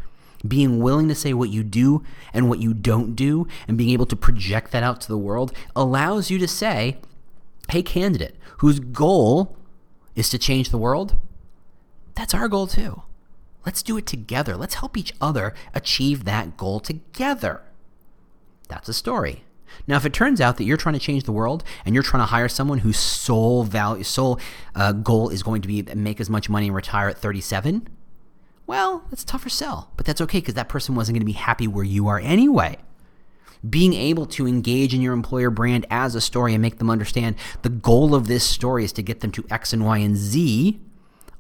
Being 0.48 0.80
willing 0.80 1.10
to 1.10 1.16
say 1.16 1.32
what 1.36 1.52
you 1.52 1.62
do 1.62 2.04
and 2.34 2.50
what 2.50 2.58
you 2.58 2.74
don't 2.74 3.16
do 3.16 3.48
and 3.68 3.78
being 3.78 3.92
able 3.92 4.08
to 4.08 4.16
project 4.16 4.72
that 4.72 4.82
out 4.82 5.00
to 5.02 5.08
the 5.08 5.16
world 5.16 5.54
allows 5.76 6.32
you 6.32 6.40
to 6.40 6.48
say, 6.48 6.98
hey, 7.70 7.84
candidate, 7.84 8.36
whose 8.58 8.80
goal 8.80 9.56
is 10.16 10.28
to 10.30 10.40
change 10.40 10.72
the 10.72 10.80
world, 10.80 11.16
that's 12.16 12.34
our 12.34 12.48
goal 12.48 12.66
too. 12.66 13.04
Let's 13.66 13.84
do 13.84 13.98
it 13.98 14.06
together. 14.06 14.56
Let's 14.56 14.76
help 14.76 14.98
each 14.98 15.14
other 15.20 15.54
achieve 15.74 16.24
that 16.26 16.58
goal 16.58 16.80
together. 16.80 17.62
That's 18.68 18.90
a 18.90 18.94
story. 18.94 19.44
Now, 19.88 19.98
if 19.98 20.06
it 20.06 20.14
turns 20.14 20.40
out 20.40 20.58
that 20.58 20.64
you're 20.64 20.78
trying 20.78 20.94
to 20.94 21.00
change 21.00 21.24
the 21.24 21.32
world 21.32 21.64
and 21.86 21.94
you're 21.94 22.04
trying 22.04 22.22
to 22.22 22.28
hire 22.28 22.48
someone 22.48 22.80
whose 22.80 22.98
sole 22.98 23.64
value, 23.64 24.04
sole 24.04 24.40
uh, 24.74 24.92
goal 24.94 25.30
is 25.30 25.44
going 25.44 25.62
to 25.62 25.68
be 25.68 25.82
make 25.96 26.22
as 26.22 26.30
much 26.30 26.50
money 26.50 26.68
and 26.68 26.76
retire 26.76 27.10
at 27.10 27.18
37, 27.18 27.88
well, 28.68 29.04
that's 29.10 29.24
a 29.24 29.28
tougher 29.28 29.50
sell, 29.50 29.92
but 29.96 30.06
that's 30.06 30.22
okay 30.22 30.40
because 30.40 30.56
that 30.56 30.70
person 30.70 30.96
wasn't 30.96 31.16
going 31.16 31.22
to 31.22 31.26
be 31.26 31.34
happy 31.34 31.68
where 31.68 31.84
you 31.84 32.08
are 32.08 32.20
anyway. 32.20 32.78
Being 33.68 33.94
able 33.94 34.26
to 34.28 34.48
engage 34.48 34.94
in 34.94 35.02
your 35.02 35.14
employer 35.14 35.50
brand 35.50 35.86
as 35.90 36.16
a 36.16 36.22
story 36.22 36.54
and 36.54 36.62
make 36.62 36.78
them 36.78 36.90
understand 36.90 37.36
the 37.62 37.70
goal 37.70 38.16
of 38.16 38.28
this 38.28 38.44
story 38.44 38.84
is 38.84 38.92
to 38.94 39.04
get 39.04 39.22
them 39.22 39.32
to 39.32 39.46
X 39.50 39.74
and 39.74 39.86
Y 39.86 39.98
and 40.00 40.16
Z, 40.16 40.80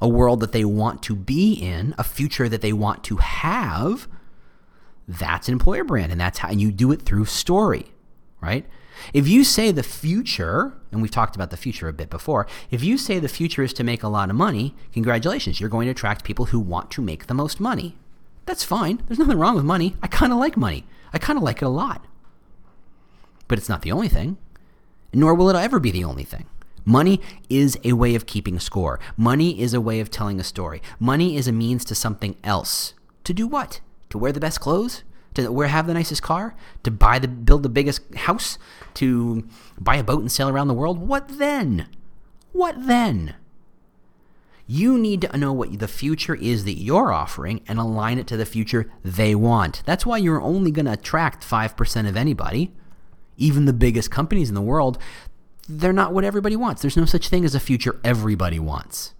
a 0.01 0.07
world 0.07 0.39
that 0.41 0.51
they 0.51 0.65
want 0.65 1.01
to 1.03 1.15
be 1.15 1.53
in, 1.53 1.95
a 1.97 2.03
future 2.03 2.49
that 2.49 2.61
they 2.61 2.73
want 2.73 3.03
to 3.05 3.17
have. 3.17 4.07
That's 5.07 5.47
an 5.47 5.53
employer 5.53 5.83
brand, 5.83 6.11
and 6.11 6.19
that's 6.19 6.39
how 6.39 6.51
you 6.51 6.71
do 6.71 6.91
it 6.91 7.03
through 7.03 7.25
story 7.25 7.91
right? 8.45 8.65
If 9.13 9.27
you 9.27 9.43
say 9.43 9.71
the 9.71 9.83
future, 9.83 10.73
and 10.91 11.01
we've 11.01 11.11
talked 11.11 11.35
about 11.35 11.49
the 11.49 11.57
future 11.57 11.87
a 11.87 11.93
bit 11.93 12.09
before, 12.09 12.47
if 12.71 12.83
you 12.83 12.97
say 12.97 13.19
the 13.19 13.27
future 13.27 13.63
is 13.63 13.73
to 13.73 13.83
make 13.83 14.03
a 14.03 14.07
lot 14.07 14.29
of 14.29 14.35
money, 14.35 14.75
congratulations, 14.93 15.59
you're 15.59 15.69
going 15.69 15.85
to 15.85 15.91
attract 15.91 16.23
people 16.23 16.45
who 16.45 16.59
want 16.59 16.91
to 16.91 17.01
make 17.01 17.27
the 17.27 17.33
most 17.33 17.59
money. 17.59 17.97
That's 18.45 18.63
fine. 18.63 19.01
There's 19.07 19.19
nothing 19.19 19.39
wrong 19.39 19.55
with 19.55 19.65
money. 19.65 19.95
I 20.01 20.07
kind 20.07 20.31
of 20.31 20.37
like 20.37 20.55
money. 20.55 20.85
I 21.11 21.17
kind 21.17 21.37
of 21.37 21.43
like 21.43 21.61
it 21.61 21.65
a 21.65 21.69
lot. 21.69 22.05
But 23.47 23.57
it's 23.57 23.69
not 23.69 23.81
the 23.81 23.91
only 23.91 24.09
thing, 24.09 24.37
nor 25.11 25.33
will 25.33 25.49
it 25.49 25.55
ever 25.55 25.79
be 25.79 25.91
the 25.91 26.03
only 26.03 26.23
thing. 26.23 26.45
Money 26.85 27.19
is 27.49 27.77
a 27.83 27.93
way 27.93 28.15
of 28.15 28.25
keeping 28.25 28.59
score. 28.59 28.99
Money 29.17 29.59
is 29.59 29.73
a 29.73 29.81
way 29.81 29.99
of 29.99 30.11
telling 30.11 30.39
a 30.39 30.43
story. 30.43 30.81
Money 30.99 31.35
is 31.35 31.47
a 31.47 31.51
means 31.51 31.83
to 31.85 31.95
something 31.95 32.35
else. 32.43 32.93
To 33.23 33.33
do 33.33 33.47
what? 33.47 33.81
To 34.11 34.17
wear 34.17 34.31
the 34.31 34.39
best 34.39 34.59
clothes? 34.59 35.03
to 35.35 35.51
where 35.51 35.67
have 35.67 35.85
the 35.85 35.93
nicest 35.93 36.23
car, 36.23 36.55
to 36.83 36.91
buy 36.91 37.19
the 37.19 37.27
build 37.27 37.63
the 37.63 37.69
biggest 37.69 38.01
house, 38.15 38.57
to 38.95 39.47
buy 39.79 39.97
a 39.97 40.03
boat 40.03 40.21
and 40.21 40.31
sail 40.31 40.49
around 40.49 40.67
the 40.67 40.73
world. 40.73 40.97
What 40.97 41.37
then? 41.37 41.87
What 42.51 42.87
then? 42.87 43.35
You 44.67 44.97
need 44.97 45.21
to 45.21 45.37
know 45.37 45.53
what 45.53 45.77
the 45.77 45.87
future 45.87 46.33
is 46.33 46.63
that 46.65 46.79
you're 46.79 47.11
offering 47.11 47.61
and 47.67 47.77
align 47.77 48.17
it 48.17 48.25
to 48.27 48.37
the 48.37 48.45
future 48.45 48.91
they 49.03 49.35
want. 49.35 49.83
That's 49.85 50.05
why 50.05 50.17
you're 50.17 50.41
only 50.41 50.71
going 50.71 50.87
to 50.87 50.93
attract 50.93 51.47
5% 51.47 52.09
of 52.09 52.17
anybody. 52.17 52.71
Even 53.37 53.65
the 53.65 53.73
biggest 53.73 54.09
companies 54.09 54.49
in 54.49 54.55
the 54.55 54.61
world, 54.61 54.97
they're 55.67 55.93
not 55.93 56.13
what 56.13 56.23
everybody 56.23 56.55
wants. 56.55 56.81
There's 56.81 56.97
no 56.97 57.05
such 57.05 57.29
thing 57.29 57.45
as 57.45 57.55
a 57.55 57.59
future 57.59 57.99
everybody 58.03 58.59
wants. 58.59 59.13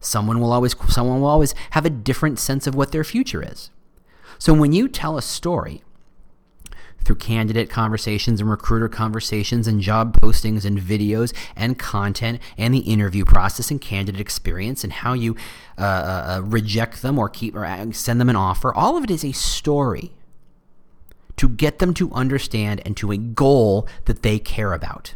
Someone 0.00 0.40
will 0.40 0.52
always 0.52 0.74
someone 0.88 1.20
will 1.20 1.28
always 1.28 1.54
have 1.70 1.84
a 1.84 1.90
different 1.90 2.38
sense 2.38 2.66
of 2.66 2.74
what 2.74 2.92
their 2.92 3.04
future 3.04 3.42
is. 3.42 3.70
So 4.38 4.54
when 4.54 4.72
you 4.72 4.88
tell 4.88 5.18
a 5.18 5.22
story 5.22 5.82
through 7.04 7.16
candidate 7.16 7.70
conversations 7.70 8.40
and 8.40 8.50
recruiter 8.50 8.88
conversations 8.88 9.66
and 9.66 9.80
job 9.80 10.18
postings 10.20 10.64
and 10.64 10.78
videos 10.78 11.34
and 11.56 11.78
content 11.78 12.40
and 12.58 12.74
the 12.74 12.80
interview 12.80 13.24
process 13.24 13.70
and 13.70 13.80
candidate 13.80 14.20
experience 14.20 14.84
and 14.84 14.92
how 14.92 15.14
you 15.14 15.34
uh, 15.78 15.82
uh, 15.82 16.34
uh 16.36 16.42
reject 16.42 17.02
them 17.02 17.18
or 17.18 17.28
keep 17.28 17.54
or 17.54 17.92
send 17.92 18.20
them 18.20 18.28
an 18.28 18.36
offer, 18.36 18.72
all 18.74 18.96
of 18.96 19.04
it 19.04 19.10
is 19.10 19.24
a 19.24 19.32
story 19.32 20.12
to 21.36 21.48
get 21.48 21.78
them 21.78 21.94
to 21.94 22.12
understand 22.12 22.82
and 22.84 22.96
to 22.98 23.10
a 23.10 23.16
goal 23.16 23.88
that 24.04 24.22
they 24.22 24.38
care 24.38 24.74
about. 24.74 25.14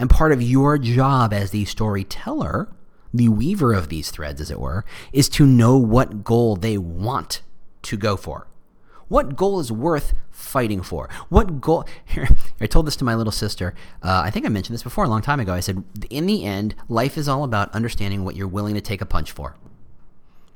And 0.00 0.08
part 0.08 0.32
of 0.32 0.40
your 0.40 0.78
job 0.78 1.34
as 1.34 1.50
the 1.50 1.66
storyteller, 1.66 2.68
the 3.12 3.28
weaver 3.28 3.74
of 3.74 3.90
these 3.90 4.10
threads, 4.10 4.40
as 4.40 4.50
it 4.50 4.58
were, 4.58 4.86
is 5.12 5.28
to 5.28 5.44
know 5.44 5.76
what 5.76 6.24
goal 6.24 6.56
they 6.56 6.78
want 6.78 7.42
to 7.82 7.98
go 7.98 8.16
for? 8.16 8.46
What 9.08 9.36
goal 9.36 9.60
is 9.60 9.70
worth 9.70 10.14
fighting 10.30 10.80
for? 10.80 11.10
What 11.28 11.60
goal? 11.60 11.84
Here, 12.06 12.28
I 12.62 12.66
told 12.66 12.86
this 12.86 12.96
to 12.96 13.04
my 13.04 13.14
little 13.14 13.30
sister. 13.30 13.74
Uh, 14.02 14.22
I 14.24 14.30
think 14.30 14.46
I 14.46 14.48
mentioned 14.48 14.72
this 14.72 14.82
before 14.82 15.04
a 15.04 15.08
long 15.08 15.20
time 15.20 15.38
ago. 15.38 15.52
I 15.52 15.60
said, 15.60 15.84
in 16.08 16.24
the 16.24 16.46
end, 16.46 16.74
life 16.88 17.18
is 17.18 17.28
all 17.28 17.44
about 17.44 17.74
understanding 17.74 18.24
what 18.24 18.36
you're 18.36 18.48
willing 18.48 18.76
to 18.76 18.80
take 18.80 19.02
a 19.02 19.06
punch 19.06 19.32
for. 19.32 19.56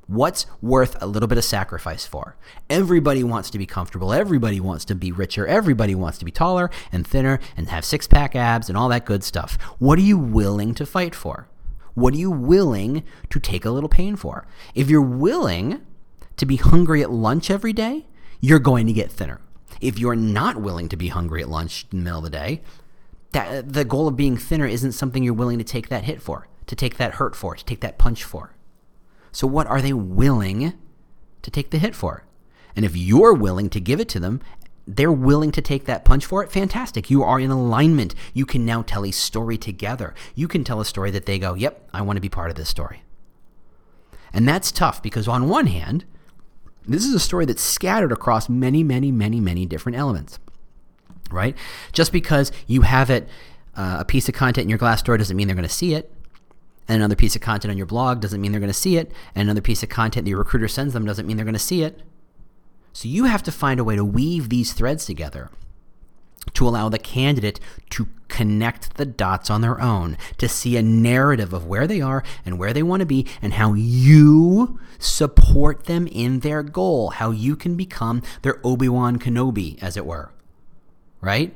What's 0.06 0.46
worth 0.60 1.00
a 1.00 1.06
little 1.06 1.26
bit 1.26 1.38
of 1.38 1.44
sacrifice 1.44 2.06
for? 2.06 2.36
Everybody 2.68 3.24
wants 3.24 3.48
to 3.50 3.58
be 3.58 3.64
comfortable. 3.64 4.12
Everybody 4.12 4.60
wants 4.60 4.84
to 4.86 4.94
be 4.94 5.12
richer. 5.12 5.46
Everybody 5.46 5.94
wants 5.94 6.18
to 6.18 6.24
be 6.24 6.30
taller 6.30 6.70
and 6.92 7.06
thinner 7.06 7.40
and 7.56 7.68
have 7.68 7.84
six 7.84 8.06
pack 8.06 8.36
abs 8.36 8.68
and 8.68 8.76
all 8.76 8.88
that 8.90 9.06
good 9.06 9.24
stuff. 9.24 9.60
What 9.78 9.98
are 9.98 10.02
you 10.02 10.18
willing 10.18 10.74
to 10.74 10.84
fight 10.84 11.14
for? 11.14 11.48
What 11.94 12.12
are 12.12 12.18
you 12.18 12.30
willing 12.30 13.02
to 13.30 13.40
take 13.40 13.64
a 13.64 13.70
little 13.70 13.88
pain 13.88 14.16
for? 14.16 14.46
If 14.74 14.90
you're 14.90 15.00
willing 15.00 15.80
to 16.36 16.44
be 16.44 16.56
hungry 16.56 17.02
at 17.02 17.10
lunch 17.10 17.50
every 17.50 17.72
day, 17.72 18.06
you're 18.40 18.58
going 18.58 18.86
to 18.86 18.92
get 18.92 19.10
thinner. 19.10 19.40
If 19.80 19.98
you're 19.98 20.16
not 20.16 20.60
willing 20.60 20.88
to 20.90 20.96
be 20.96 21.08
hungry 21.08 21.40
at 21.42 21.48
lunch 21.48 21.86
in 21.92 21.98
the 21.98 22.04
middle 22.04 22.18
of 22.18 22.24
the 22.24 22.30
day, 22.30 22.62
that, 23.32 23.72
the 23.72 23.84
goal 23.84 24.08
of 24.08 24.16
being 24.16 24.36
thinner 24.36 24.66
isn't 24.66 24.92
something 24.92 25.22
you're 25.22 25.34
willing 25.34 25.58
to 25.58 25.64
take 25.64 25.88
that 25.88 26.04
hit 26.04 26.20
for, 26.20 26.48
to 26.66 26.76
take 26.76 26.96
that 26.98 27.14
hurt 27.14 27.34
for, 27.34 27.54
to 27.54 27.64
take 27.64 27.80
that 27.80 27.96
punch 27.96 28.22
for. 28.22 28.53
So, 29.34 29.48
what 29.48 29.66
are 29.66 29.82
they 29.82 29.92
willing 29.92 30.74
to 31.42 31.50
take 31.50 31.70
the 31.70 31.78
hit 31.78 31.96
for? 31.96 32.22
And 32.76 32.84
if 32.84 32.96
you're 32.96 33.34
willing 33.34 33.68
to 33.70 33.80
give 33.80 33.98
it 33.98 34.08
to 34.10 34.20
them, 34.20 34.40
they're 34.86 35.10
willing 35.10 35.50
to 35.52 35.60
take 35.60 35.86
that 35.86 36.04
punch 36.04 36.24
for 36.24 36.44
it, 36.44 36.52
fantastic. 36.52 37.10
You 37.10 37.24
are 37.24 37.40
in 37.40 37.50
alignment. 37.50 38.14
You 38.32 38.46
can 38.46 38.64
now 38.64 38.82
tell 38.82 39.04
a 39.04 39.10
story 39.10 39.58
together. 39.58 40.14
You 40.36 40.46
can 40.46 40.62
tell 40.62 40.80
a 40.80 40.84
story 40.84 41.10
that 41.10 41.26
they 41.26 41.40
go, 41.40 41.54
yep, 41.54 41.88
I 41.92 42.00
want 42.02 42.16
to 42.16 42.20
be 42.20 42.28
part 42.28 42.50
of 42.50 42.56
this 42.56 42.68
story. 42.68 43.02
And 44.32 44.46
that's 44.46 44.70
tough 44.70 45.02
because, 45.02 45.26
on 45.26 45.48
one 45.48 45.66
hand, 45.66 46.04
this 46.86 47.04
is 47.04 47.12
a 47.12 47.20
story 47.20 47.44
that's 47.44 47.62
scattered 47.62 48.12
across 48.12 48.48
many, 48.48 48.84
many, 48.84 49.10
many, 49.10 49.40
many 49.40 49.66
different 49.66 49.98
elements, 49.98 50.38
right? 51.30 51.56
Just 51.92 52.12
because 52.12 52.52
you 52.68 52.82
have 52.82 53.10
it, 53.10 53.28
uh, 53.74 53.96
a 53.98 54.04
piece 54.04 54.28
of 54.28 54.34
content 54.34 54.64
in 54.64 54.68
your 54.68 54.78
Glassdoor 54.78 55.18
doesn't 55.18 55.36
mean 55.36 55.48
they're 55.48 55.56
going 55.56 55.66
to 55.66 55.74
see 55.74 55.94
it. 55.94 56.13
And 56.86 56.96
another 56.96 57.16
piece 57.16 57.34
of 57.34 57.42
content 57.42 57.70
on 57.70 57.76
your 57.76 57.86
blog 57.86 58.20
doesn't 58.20 58.40
mean 58.40 58.52
they're 58.52 58.60
going 58.60 58.68
to 58.68 58.74
see 58.74 58.96
it. 58.96 59.10
And 59.34 59.42
another 59.42 59.60
piece 59.60 59.82
of 59.82 59.88
content 59.88 60.24
that 60.24 60.30
your 60.30 60.38
recruiter 60.38 60.68
sends 60.68 60.92
them 60.92 61.06
doesn't 61.06 61.26
mean 61.26 61.36
they're 61.36 61.44
going 61.44 61.54
to 61.54 61.58
see 61.58 61.82
it. 61.82 62.02
So 62.92 63.08
you 63.08 63.24
have 63.24 63.42
to 63.44 63.52
find 63.52 63.80
a 63.80 63.84
way 63.84 63.96
to 63.96 64.04
weave 64.04 64.48
these 64.48 64.72
threads 64.72 65.04
together 65.04 65.50
to 66.52 66.68
allow 66.68 66.88
the 66.88 66.98
candidate 66.98 67.58
to 67.90 68.08
connect 68.28 68.96
the 68.96 69.06
dots 69.06 69.50
on 69.50 69.60
their 69.60 69.80
own, 69.80 70.16
to 70.38 70.48
see 70.48 70.76
a 70.76 70.82
narrative 70.82 71.52
of 71.52 71.66
where 71.66 71.86
they 71.86 72.00
are 72.00 72.22
and 72.44 72.58
where 72.58 72.72
they 72.72 72.82
want 72.82 73.00
to 73.00 73.06
be, 73.06 73.26
and 73.40 73.54
how 73.54 73.72
you 73.72 74.78
support 74.98 75.84
them 75.84 76.06
in 76.08 76.40
their 76.40 76.62
goal, 76.62 77.10
how 77.10 77.30
you 77.30 77.56
can 77.56 77.76
become 77.76 78.22
their 78.42 78.60
Obi 78.64 78.88
Wan 78.88 79.18
Kenobi, 79.18 79.82
as 79.82 79.96
it 79.96 80.06
were. 80.06 80.30
Right? 81.20 81.54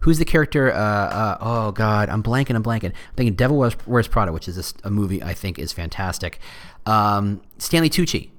Who's 0.00 0.18
the 0.18 0.24
character? 0.24 0.72
Uh, 0.72 0.76
uh, 0.76 1.38
oh 1.40 1.72
God, 1.72 2.08
I'm 2.08 2.22
blanking. 2.22 2.54
I'm 2.54 2.62
blanking. 2.62 2.86
I'm 2.86 3.14
thinking 3.16 3.34
Devil 3.34 3.56
Wears, 3.56 3.76
Wears 3.86 4.08
Prada, 4.08 4.32
which 4.32 4.48
is 4.48 4.74
a, 4.84 4.88
a, 4.88 4.90
movie 4.90 5.22
I 5.22 5.34
think 5.34 5.58
is 5.58 5.72
fantastic. 5.72 6.38
Um, 6.86 7.40
Stanley 7.58 7.90
Tucci 7.90 8.30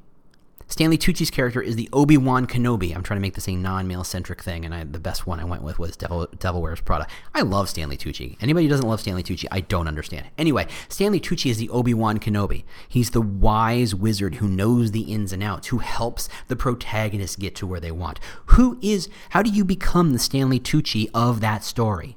Stanley 0.71 0.97
Tucci's 0.97 1.29
character 1.29 1.61
is 1.61 1.75
the 1.75 1.89
Obi 1.91 2.15
Wan 2.15 2.47
Kenobi. 2.47 2.95
I'm 2.95 3.03
trying 3.03 3.17
to 3.17 3.21
make 3.21 3.33
this 3.33 3.49
a 3.49 3.55
non 3.57 3.89
male 3.89 4.05
centric 4.05 4.41
thing, 4.41 4.63
and 4.63 4.73
I, 4.73 4.85
the 4.85 5.01
best 5.01 5.27
one 5.27 5.41
I 5.41 5.43
went 5.43 5.63
with 5.63 5.77
was 5.77 5.97
Devil, 5.97 6.27
Devil 6.39 6.61
Wears 6.61 6.79
Prada. 6.79 7.07
I 7.35 7.41
love 7.41 7.67
Stanley 7.67 7.97
Tucci. 7.97 8.37
Anybody 8.39 8.67
who 8.67 8.69
doesn't 8.69 8.87
love 8.87 9.01
Stanley 9.01 9.21
Tucci, 9.21 9.47
I 9.51 9.59
don't 9.59 9.89
understand. 9.89 10.27
Anyway, 10.37 10.67
Stanley 10.87 11.19
Tucci 11.19 11.51
is 11.51 11.57
the 11.57 11.69
Obi 11.71 11.93
Wan 11.93 12.19
Kenobi. 12.19 12.63
He's 12.87 13.09
the 13.09 13.19
wise 13.19 13.93
wizard 13.93 14.35
who 14.35 14.47
knows 14.47 14.91
the 14.91 15.01
ins 15.01 15.33
and 15.33 15.43
outs, 15.43 15.67
who 15.67 15.79
helps 15.79 16.29
the 16.47 16.55
protagonist 16.55 17.37
get 17.39 17.53
to 17.55 17.67
where 17.67 17.81
they 17.81 17.91
want. 17.91 18.21
Who 18.45 18.79
is? 18.81 19.09
How 19.31 19.41
do 19.41 19.49
you 19.49 19.65
become 19.65 20.13
the 20.13 20.19
Stanley 20.19 20.61
Tucci 20.61 21.09
of 21.13 21.41
that 21.41 21.65
story? 21.65 22.15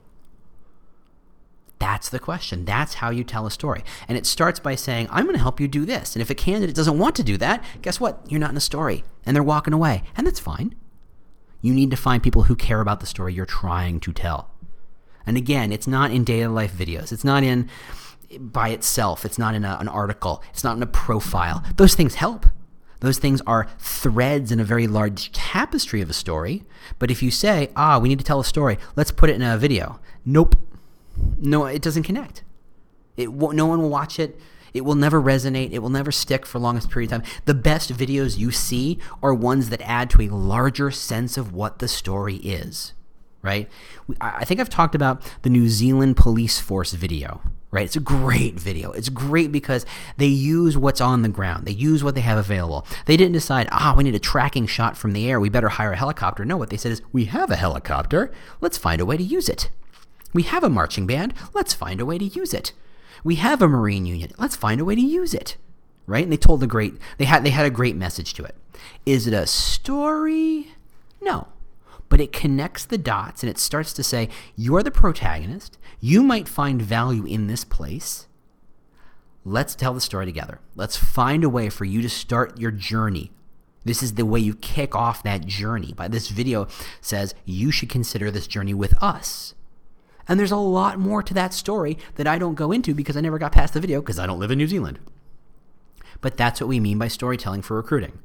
That's 1.84 2.08
the 2.08 2.18
question. 2.18 2.64
That's 2.64 2.94
how 2.94 3.10
you 3.10 3.24
tell 3.24 3.46
a 3.46 3.50
story. 3.50 3.84
And 4.08 4.16
it 4.16 4.24
starts 4.24 4.58
by 4.58 4.74
saying, 4.74 5.06
I'm 5.10 5.24
going 5.24 5.36
to 5.36 5.42
help 5.42 5.60
you 5.60 5.68
do 5.68 5.84
this. 5.84 6.16
And 6.16 6.22
if 6.22 6.30
a 6.30 6.34
candidate 6.34 6.74
doesn't 6.74 6.98
want 6.98 7.14
to 7.16 7.22
do 7.22 7.36
that, 7.36 7.62
guess 7.82 8.00
what? 8.00 8.24
You're 8.26 8.40
not 8.40 8.52
in 8.52 8.56
a 8.56 8.60
story. 8.60 9.04
And 9.26 9.36
they're 9.36 9.42
walking 9.42 9.74
away. 9.74 10.02
And 10.16 10.26
that's 10.26 10.40
fine. 10.40 10.74
You 11.60 11.74
need 11.74 11.90
to 11.90 11.96
find 11.98 12.22
people 12.22 12.44
who 12.44 12.56
care 12.56 12.80
about 12.80 13.00
the 13.00 13.06
story 13.06 13.34
you're 13.34 13.44
trying 13.44 14.00
to 14.00 14.14
tell. 14.14 14.50
And 15.26 15.36
again, 15.36 15.72
it's 15.72 15.86
not 15.86 16.10
in 16.10 16.24
daily 16.24 16.46
life 16.46 16.72
videos. 16.72 17.12
It's 17.12 17.22
not 17.22 17.42
in 17.42 17.68
by 18.40 18.70
itself. 18.70 19.26
It's 19.26 19.38
not 19.38 19.54
in 19.54 19.66
a, 19.66 19.76
an 19.78 19.88
article. 19.88 20.42
It's 20.54 20.64
not 20.64 20.78
in 20.78 20.82
a 20.82 20.86
profile. 20.86 21.62
Those 21.76 21.94
things 21.94 22.14
help. 22.14 22.46
Those 23.00 23.18
things 23.18 23.42
are 23.46 23.68
threads 23.78 24.50
in 24.50 24.58
a 24.58 24.64
very 24.64 24.86
large 24.86 25.32
tapestry 25.32 26.00
of 26.00 26.08
a 26.08 26.14
story. 26.14 26.62
But 26.98 27.10
if 27.10 27.22
you 27.22 27.30
say, 27.30 27.68
ah, 27.76 27.98
we 27.98 28.08
need 28.08 28.20
to 28.20 28.24
tell 28.24 28.40
a 28.40 28.44
story, 28.44 28.78
let's 28.96 29.10
put 29.10 29.28
it 29.28 29.36
in 29.36 29.42
a 29.42 29.58
video. 29.58 30.00
Nope. 30.24 30.56
No, 31.38 31.66
it 31.66 31.82
doesn't 31.82 32.02
connect. 32.04 32.42
It 33.16 33.30
no 33.30 33.66
one 33.66 33.80
will 33.80 33.90
watch 33.90 34.18
it. 34.18 34.38
It 34.72 34.84
will 34.84 34.96
never 34.96 35.22
resonate. 35.22 35.70
It 35.72 35.78
will 35.78 35.90
never 35.90 36.10
stick 36.10 36.44
for 36.44 36.58
longest 36.58 36.90
period 36.90 37.12
of 37.12 37.22
time. 37.22 37.32
The 37.44 37.54
best 37.54 37.92
videos 37.92 38.38
you 38.38 38.50
see 38.50 38.98
are 39.22 39.32
ones 39.32 39.70
that 39.70 39.80
add 39.82 40.10
to 40.10 40.22
a 40.22 40.28
larger 40.28 40.90
sense 40.90 41.36
of 41.36 41.52
what 41.52 41.78
the 41.78 41.86
story 41.86 42.36
is. 42.36 42.92
Right? 43.40 43.68
I 44.20 44.44
think 44.44 44.58
I've 44.58 44.70
talked 44.70 44.94
about 44.94 45.22
the 45.42 45.50
New 45.50 45.68
Zealand 45.68 46.16
police 46.16 46.60
force 46.60 46.92
video, 46.94 47.42
right? 47.70 47.84
It's 47.84 47.94
a 47.94 48.00
great 48.00 48.54
video. 48.54 48.90
It's 48.92 49.10
great 49.10 49.52
because 49.52 49.84
they 50.16 50.26
use 50.26 50.78
what's 50.78 51.02
on 51.02 51.20
the 51.20 51.28
ground. 51.28 51.66
They 51.66 51.72
use 51.72 52.02
what 52.02 52.14
they 52.14 52.22
have 52.22 52.38
available. 52.38 52.86
They 53.04 53.18
didn't 53.18 53.34
decide, 53.34 53.68
ah, 53.70 53.94
we 53.94 54.02
need 54.02 54.14
a 54.14 54.18
tracking 54.18 54.66
shot 54.66 54.96
from 54.96 55.12
the 55.12 55.28
air. 55.28 55.38
We 55.38 55.50
better 55.50 55.68
hire 55.68 55.92
a 55.92 55.96
helicopter. 55.96 56.46
No, 56.46 56.56
what 56.56 56.70
they 56.70 56.78
said 56.78 56.92
is, 56.92 57.02
we 57.12 57.26
have 57.26 57.50
a 57.50 57.56
helicopter. 57.56 58.32
Let's 58.62 58.78
find 58.78 58.98
a 58.98 59.04
way 59.04 59.18
to 59.18 59.22
use 59.22 59.50
it. 59.50 59.68
We 60.34 60.42
have 60.42 60.62
a 60.62 60.68
marching 60.68 61.06
band. 61.06 61.32
Let's 61.54 61.72
find 61.72 62.00
a 62.00 62.06
way 62.06 62.18
to 62.18 62.24
use 62.24 62.52
it. 62.52 62.72
We 63.22 63.36
have 63.36 63.62
a 63.62 63.68
marine 63.68 64.04
union. 64.04 64.32
Let's 64.36 64.56
find 64.56 64.80
a 64.80 64.84
way 64.84 64.94
to 64.94 65.00
use 65.00 65.32
it. 65.32 65.56
Right? 66.06 66.24
And 66.24 66.32
they 66.32 66.36
told 66.36 66.62
a 66.62 66.66
great 66.66 66.94
they 67.16 67.24
had 67.24 67.44
they 67.44 67.50
had 67.50 67.64
a 67.64 67.70
great 67.70 67.96
message 67.96 68.34
to 68.34 68.44
it. 68.44 68.54
Is 69.06 69.26
it 69.26 69.32
a 69.32 69.46
story? 69.46 70.74
No 71.22 71.48
but 72.08 72.20
it 72.20 72.32
connects 72.32 72.84
the 72.84 72.96
dots 72.96 73.42
and 73.42 73.50
it 73.50 73.58
starts 73.58 73.92
to 73.92 74.04
say, 74.04 74.28
You're 74.54 74.84
the 74.84 74.90
protagonist. 74.92 75.78
You 75.98 76.22
might 76.22 76.48
find 76.48 76.80
value 76.80 77.24
in 77.24 77.48
this 77.48 77.64
place. 77.64 78.28
Let's 79.44 79.74
tell 79.74 79.92
the 79.92 80.00
story 80.00 80.24
together. 80.24 80.60
Let's 80.76 80.96
find 80.96 81.44
a 81.44 81.48
way 81.48 81.68
for 81.70 81.84
you 81.84 82.02
to 82.02 82.08
start 82.08 82.58
your 82.60 82.70
journey. 82.70 83.32
This 83.84 84.02
is 84.02 84.14
the 84.14 84.24
way 84.24 84.40
you 84.40 84.54
kick 84.54 84.94
off 84.94 85.22
that 85.24 85.44
journey. 85.46 85.92
By 85.92 86.06
this 86.06 86.28
video 86.28 86.68
says 87.00 87.34
you 87.44 87.70
should 87.70 87.90
consider 87.90 88.30
this 88.30 88.46
journey 88.46 88.74
with 88.74 88.94
us. 89.02 89.54
And 90.28 90.38
there's 90.38 90.52
a 90.52 90.56
lot 90.56 90.98
more 90.98 91.22
to 91.22 91.34
that 91.34 91.52
story 91.52 91.98
that 92.16 92.26
I 92.26 92.38
don't 92.38 92.54
go 92.54 92.72
into 92.72 92.94
because 92.94 93.16
I 93.16 93.20
never 93.20 93.38
got 93.38 93.52
past 93.52 93.74
the 93.74 93.80
video 93.80 94.00
because 94.00 94.18
I 94.18 94.26
don't 94.26 94.38
live 94.38 94.50
in 94.50 94.58
New 94.58 94.66
Zealand. 94.66 94.98
But 96.20 96.36
that's 96.36 96.60
what 96.60 96.68
we 96.68 96.80
mean 96.80 96.98
by 96.98 97.08
storytelling 97.08 97.62
for 97.62 97.76
recruiting. 97.76 98.20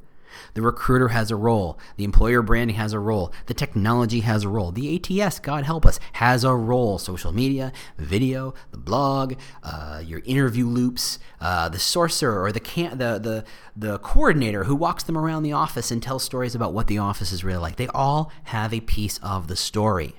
The 0.53 0.61
recruiter 0.61 1.09
has 1.09 1.31
a 1.31 1.35
role. 1.35 1.77
The 1.97 2.03
employer 2.03 2.41
branding 2.41 2.75
has 2.77 2.93
a 2.93 2.99
role. 2.99 3.33
The 3.47 3.53
technology 3.53 4.21
has 4.21 4.43
a 4.43 4.49
role. 4.49 4.71
The 4.71 4.95
ATS, 4.95 5.39
God 5.39 5.63
help 5.63 5.85
us, 5.85 5.99
has 6.13 6.43
a 6.43 6.55
role. 6.55 6.97
Social 6.97 7.31
media, 7.31 7.71
video, 7.97 8.53
the 8.71 8.77
blog, 8.77 9.35
uh, 9.63 10.01
your 10.05 10.21
interview 10.25 10.65
loops, 10.65 11.19
uh, 11.41 11.69
the 11.69 11.79
sorcerer 11.79 12.43
or 12.43 12.51
the, 12.51 12.59
can- 12.59 12.97
the, 12.97 13.19
the, 13.19 13.45
the 13.75 13.99
coordinator 13.99 14.65
who 14.65 14.75
walks 14.75 15.03
them 15.03 15.17
around 15.17 15.43
the 15.43 15.53
office 15.53 15.91
and 15.91 16.01
tells 16.01 16.23
stories 16.23 16.55
about 16.55 16.73
what 16.73 16.87
the 16.87 16.97
office 16.97 17.31
is 17.31 17.43
really 17.43 17.59
like. 17.59 17.75
They 17.75 17.87
all 17.87 18.31
have 18.45 18.73
a 18.73 18.81
piece 18.81 19.17
of 19.19 19.47
the 19.47 19.55
story. 19.55 20.15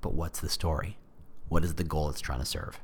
But 0.00 0.14
what's 0.14 0.40
the 0.40 0.48
story? 0.48 0.98
What 1.48 1.64
is 1.64 1.74
the 1.74 1.84
goal 1.84 2.08
it's 2.10 2.20
trying 2.20 2.40
to 2.40 2.46
serve? 2.46 2.80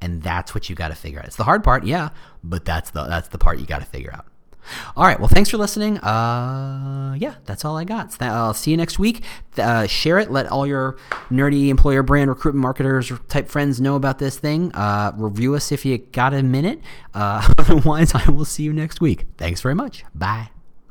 And 0.00 0.22
that's 0.22 0.54
what 0.54 0.68
you 0.68 0.76
got 0.76 0.88
to 0.88 0.94
figure 0.94 1.18
out. 1.18 1.26
It's 1.26 1.36
the 1.36 1.44
hard 1.44 1.64
part, 1.64 1.84
yeah, 1.84 2.10
but 2.44 2.64
that's 2.64 2.90
the 2.90 3.04
that's 3.04 3.28
the 3.28 3.38
part 3.38 3.58
you 3.58 3.66
got 3.66 3.80
to 3.80 3.86
figure 3.86 4.12
out. 4.12 4.26
All 4.96 5.04
right. 5.04 5.18
Well, 5.18 5.28
thanks 5.28 5.50
for 5.50 5.58
listening. 5.58 5.98
Uh, 5.98 7.14
yeah, 7.18 7.36
that's 7.44 7.64
all 7.64 7.76
I 7.76 7.84
got. 7.84 8.20
I'll 8.20 8.54
see 8.54 8.70
you 8.70 8.76
next 8.76 8.98
week. 8.98 9.22
Uh, 9.56 9.86
share 9.86 10.18
it. 10.18 10.30
Let 10.30 10.46
all 10.46 10.66
your 10.66 10.96
nerdy 11.30 11.68
employer 11.68 12.02
brand 12.02 12.30
recruitment 12.30 12.62
marketers 12.62 13.12
type 13.28 13.48
friends 13.48 13.80
know 13.80 13.96
about 13.96 14.18
this 14.18 14.38
thing. 14.38 14.72
Uh, 14.74 15.12
review 15.16 15.54
us 15.54 15.72
if 15.72 15.84
you 15.84 15.98
got 15.98 16.34
a 16.34 16.42
minute. 16.42 16.80
Uh, 17.14 17.52
otherwise, 17.58 18.12
I 18.14 18.30
will 18.30 18.44
see 18.44 18.62
you 18.62 18.72
next 18.72 19.00
week. 19.00 19.26
Thanks 19.36 19.60
very 19.60 19.74
much. 19.74 20.04
Bye. 20.14 20.50